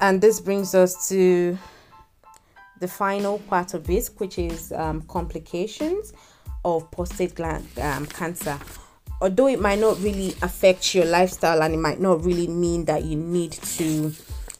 And 0.00 0.20
this 0.20 0.40
brings 0.40 0.74
us 0.74 1.08
to 1.10 1.58
the 2.80 2.88
final 2.88 3.38
part 3.38 3.74
of 3.74 3.86
this, 3.86 4.10
which 4.18 4.38
is 4.38 4.72
um, 4.72 5.02
complications 5.02 6.12
of 6.64 6.90
prostate 6.90 7.34
gland 7.34 7.66
um, 7.80 8.06
cancer. 8.06 8.58
Although 9.22 9.48
it 9.48 9.60
might 9.60 9.78
not 9.78 10.00
really 10.00 10.34
affect 10.42 10.94
your 10.94 11.04
lifestyle 11.04 11.62
and 11.62 11.74
it 11.74 11.78
might 11.78 12.00
not 12.00 12.24
really 12.24 12.48
mean 12.48 12.86
that 12.86 13.04
you 13.04 13.16
need 13.16 13.52
to 13.52 14.12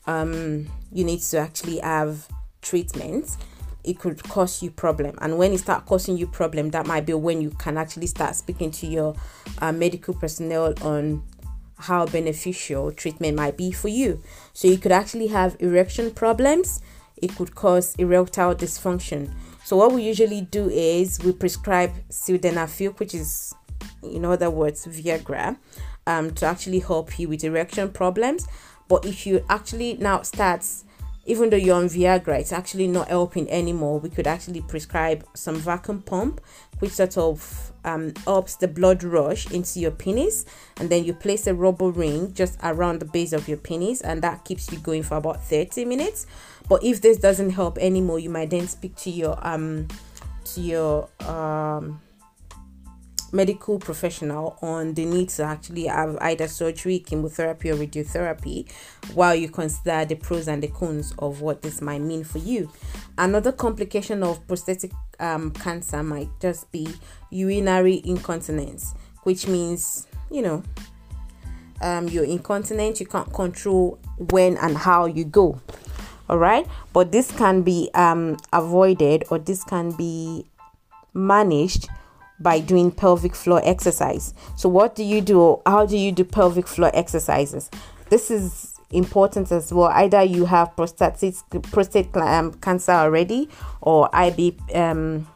um, 0.06 0.66
you 0.92 1.04
need 1.04 1.20
to 1.20 1.38
actually 1.38 1.78
have 1.78 2.28
treatment 2.62 3.36
it 3.82 3.98
could 3.98 4.22
cause 4.24 4.62
you 4.62 4.70
problem 4.70 5.16
and 5.22 5.38
when 5.38 5.52
it 5.52 5.58
start 5.58 5.86
causing 5.86 6.16
you 6.16 6.26
problem 6.26 6.70
that 6.70 6.86
might 6.86 7.06
be 7.06 7.14
when 7.14 7.40
you 7.40 7.50
can 7.50 7.78
actually 7.78 8.06
start 8.06 8.34
speaking 8.34 8.70
to 8.70 8.86
your 8.86 9.14
uh, 9.60 9.72
medical 9.72 10.12
personnel 10.12 10.74
on 10.82 11.22
how 11.78 12.04
beneficial 12.04 12.92
treatment 12.92 13.34
might 13.36 13.56
be 13.56 13.72
for 13.72 13.88
you 13.88 14.22
so 14.52 14.68
you 14.68 14.76
could 14.76 14.92
actually 14.92 15.28
have 15.28 15.56
erection 15.60 16.10
problems 16.10 16.82
it 17.22 17.34
could 17.36 17.54
cause 17.54 17.94
erectile 17.96 18.54
dysfunction 18.54 19.30
so 19.64 19.76
what 19.76 19.92
we 19.92 20.02
usually 20.02 20.40
do 20.40 20.68
is 20.70 21.18
we 21.24 21.32
prescribe 21.32 21.92
sildenafil 22.08 22.98
which 22.98 23.14
is 23.14 23.54
in 24.02 24.24
other 24.24 24.50
words 24.50 24.86
viagra 24.86 25.56
um, 26.06 26.32
to 26.32 26.46
actually 26.46 26.80
help 26.80 27.18
you 27.18 27.28
with 27.28 27.44
erection 27.44 27.90
problems 27.90 28.46
but 28.90 29.04
if 29.04 29.24
you 29.24 29.44
actually 29.48 29.94
now 30.00 30.22
start, 30.22 30.66
even 31.24 31.48
though 31.48 31.56
you're 31.56 31.76
on 31.76 31.86
Viagra, 31.86 32.40
it's 32.40 32.52
actually 32.52 32.88
not 32.88 33.06
helping 33.06 33.48
anymore. 33.48 34.00
We 34.00 34.10
could 34.10 34.26
actually 34.26 34.62
prescribe 34.62 35.24
some 35.32 35.54
vacuum 35.54 36.02
pump, 36.02 36.40
which 36.80 36.92
sort 36.92 37.16
of 37.16 37.72
um, 37.84 38.12
ups 38.26 38.56
the 38.56 38.68
blood 38.68 39.02
rush 39.02 39.50
into 39.50 39.80
your 39.80 39.90
penis, 39.90 40.44
and 40.78 40.90
then 40.90 41.04
you 41.04 41.14
place 41.14 41.46
a 41.46 41.54
rubber 41.54 41.90
ring 41.90 42.34
just 42.34 42.58
around 42.62 43.00
the 43.00 43.04
base 43.04 43.32
of 43.32 43.48
your 43.48 43.58
penis, 43.58 44.00
and 44.00 44.22
that 44.22 44.44
keeps 44.44 44.70
you 44.70 44.78
going 44.78 45.02
for 45.02 45.16
about 45.16 45.42
30 45.44 45.84
minutes. 45.84 46.26
But 46.68 46.84
if 46.84 47.00
this 47.00 47.16
doesn't 47.18 47.50
help 47.50 47.78
anymore, 47.78 48.18
you 48.18 48.30
might 48.30 48.50
then 48.50 48.68
speak 48.68 48.96
to 48.96 49.10
your 49.10 49.38
um 49.46 49.88
to 50.44 50.60
your 50.60 51.08
um 51.20 52.00
medical 53.32 53.78
professional 53.78 54.58
on 54.60 54.94
the 54.94 55.04
need 55.04 55.28
to 55.28 55.42
actually 55.42 55.86
have 55.86 56.16
either 56.20 56.48
surgery, 56.48 56.98
chemotherapy, 56.98 57.70
or 57.70 57.76
radiotherapy 57.76 58.70
while 59.14 59.34
you 59.34 59.48
consider 59.48 60.04
the 60.04 60.16
pros 60.16 60.48
and 60.48 60.62
the 60.62 60.68
cons 60.68 61.14
of 61.18 61.40
what 61.40 61.62
this 61.62 61.80
might 61.80 62.00
mean 62.00 62.24
for 62.24 62.38
you. 62.38 62.70
Another 63.18 63.52
complication 63.52 64.22
of 64.22 64.46
prostatic 64.46 64.92
um, 65.20 65.52
cancer 65.52 66.02
might 66.02 66.28
just 66.40 66.70
be 66.72 66.88
urinary 67.30 68.00
incontinence, 68.04 68.94
which 69.22 69.46
means, 69.46 70.06
you 70.30 70.42
know, 70.42 70.62
um, 71.80 72.08
you're 72.08 72.24
incontinent, 72.24 73.00
you 73.00 73.06
can't 73.06 73.32
control 73.32 73.98
when 74.18 74.56
and 74.58 74.76
how 74.76 75.06
you 75.06 75.24
go. 75.24 75.60
All 76.28 76.38
right, 76.38 76.66
but 76.92 77.10
this 77.10 77.30
can 77.32 77.62
be 77.62 77.90
um, 77.94 78.36
avoided 78.52 79.24
or 79.30 79.38
this 79.38 79.64
can 79.64 79.92
be 79.92 80.46
managed 81.12 81.88
by 82.38 82.60
doing 82.60 82.90
pelvic 82.90 83.34
floor 83.34 83.60
exercise. 83.64 84.32
So, 84.56 84.68
what 84.68 84.94
do 84.94 85.02
you 85.02 85.20
do? 85.20 85.60
How 85.66 85.86
do 85.86 85.96
you 85.96 86.12
do 86.12 86.24
pelvic 86.24 86.66
floor 86.66 86.90
exercises? 86.94 87.68
This 88.08 88.30
is 88.30 88.79
important 88.90 89.52
as 89.52 89.72
well. 89.72 89.88
Either 89.88 90.22
you 90.22 90.46
have 90.46 90.74
prostate 90.76 91.34
prostate 91.70 92.14
um, 92.16 92.52
cancer 92.54 92.92
already, 92.92 93.48
or 93.80 94.14
IB 94.14 94.56
um, 94.74 95.26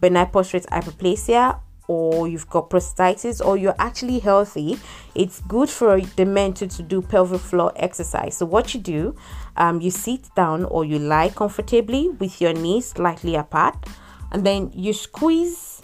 benign 0.00 0.28
prostate 0.28 0.66
hyperplasia, 0.66 1.60
or 1.88 2.28
you've 2.28 2.48
got 2.48 2.70
prostatitis, 2.70 3.44
or 3.44 3.56
you're 3.56 3.76
actually 3.78 4.18
healthy. 4.18 4.78
It's 5.14 5.40
good 5.42 5.70
for 5.70 6.00
the 6.00 6.24
men 6.24 6.52
to, 6.54 6.66
to 6.66 6.82
do 6.82 7.02
pelvic 7.02 7.40
floor 7.40 7.72
exercise. 7.76 8.36
So, 8.36 8.46
what 8.46 8.74
you 8.74 8.80
do, 8.80 9.16
um, 9.56 9.80
you 9.80 9.90
sit 9.90 10.34
down 10.34 10.64
or 10.64 10.84
you 10.84 10.98
lie 10.98 11.30
comfortably 11.30 12.10
with 12.10 12.40
your 12.40 12.52
knees 12.52 12.90
slightly 12.90 13.34
apart, 13.34 13.86
and 14.32 14.44
then 14.44 14.70
you 14.74 14.92
squeeze 14.92 15.76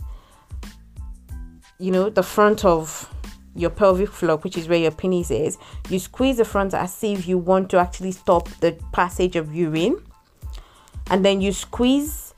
you 1.82 1.90
know, 1.90 2.08
the 2.08 2.22
front 2.22 2.64
of 2.64 3.11
your 3.54 3.70
pelvic 3.70 4.10
floor, 4.10 4.36
which 4.38 4.56
is 4.56 4.68
where 4.68 4.78
your 4.78 4.90
penis 4.90 5.30
is, 5.30 5.58
you 5.88 5.98
squeeze 5.98 6.38
the 6.38 6.44
front 6.44 6.74
as 6.74 7.02
if 7.02 7.26
you 7.26 7.38
want 7.38 7.70
to 7.70 7.78
actually 7.78 8.12
stop 8.12 8.48
the 8.60 8.72
passage 8.92 9.36
of 9.36 9.54
urine. 9.54 10.02
And 11.10 11.24
then 11.24 11.40
you 11.40 11.52
squeeze 11.52 12.32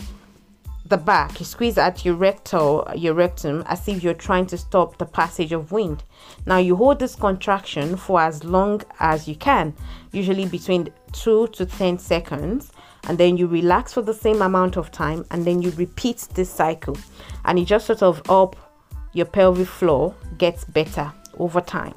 the 0.87 0.97
back, 0.99 1.41
you 1.41 1.47
squeeze 1.47 1.79
at 1.79 2.05
your 2.05 2.15
rectal, 2.15 2.87
your 2.95 3.15
rectum, 3.15 3.63
as 3.67 3.89
if 3.89 4.03
you're 4.03 4.13
trying 4.13 4.47
to 4.47 4.59
stop 4.59 4.99
the 4.99 5.07
passage 5.07 5.53
of 5.53 5.73
wind. 5.73 6.05
Now 6.45 6.59
you 6.59 6.77
hold 6.77 6.99
this 6.99 7.15
contraction 7.15 7.97
for 7.97 8.21
as 8.21 8.45
long 8.45 8.83
as 9.01 9.27
you 9.27 9.35
can, 9.35 9.75
usually 10.13 10.47
between 10.47 10.91
2 11.13 11.49
to 11.49 11.65
10 11.65 11.99
seconds, 11.99 12.71
and 13.09 13.17
then 13.17 13.37
you 13.37 13.47
relax 13.47 13.95
for 13.95 14.03
the 14.03 14.15
same 14.15 14.43
amount 14.43 14.77
of 14.77 14.91
time, 14.91 15.25
and 15.31 15.47
then 15.47 15.63
you 15.63 15.71
repeat 15.73 16.29
this 16.35 16.51
cycle. 16.51 16.97
And 17.45 17.59
it 17.59 17.65
just 17.65 17.87
sort 17.87 18.03
of 18.03 18.23
up 18.31 18.57
your 19.15 19.27
pelvic 19.27 19.67
floor 19.67 20.15
gets 20.37 20.65
better 20.65 21.13
over 21.39 21.61
time. 21.61 21.95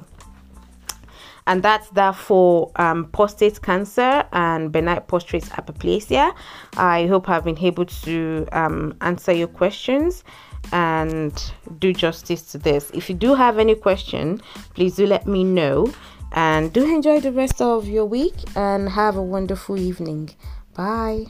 And 1.46 1.62
that's 1.62 1.88
that 1.90 2.14
for 2.14 2.70
um, 2.76 3.06
prostate 3.06 3.62
cancer 3.62 4.24
and 4.32 4.70
benign 4.70 5.00
prostate 5.06 5.44
hyperplasia. 5.44 6.34
I 6.76 7.06
hope 7.06 7.28
I've 7.28 7.44
been 7.44 7.58
able 7.58 7.86
to 7.86 8.46
um, 8.52 8.94
answer 9.00 9.32
your 9.32 9.48
questions 9.48 10.24
and 10.72 11.52
do 11.78 11.94
justice 11.94 12.42
to 12.52 12.58
this. 12.58 12.90
If 12.92 13.08
you 13.08 13.14
do 13.14 13.34
have 13.34 13.58
any 13.58 13.74
question, 13.74 14.42
please 14.74 14.96
do 14.96 15.06
let 15.06 15.26
me 15.26 15.42
know. 15.42 15.90
And 16.32 16.70
do 16.70 16.84
enjoy 16.84 17.20
the 17.20 17.32
rest 17.32 17.62
of 17.62 17.88
your 17.88 18.04
week 18.04 18.34
and 18.54 18.90
have 18.90 19.16
a 19.16 19.22
wonderful 19.22 19.78
evening. 19.78 20.28
Bye. 20.74 21.24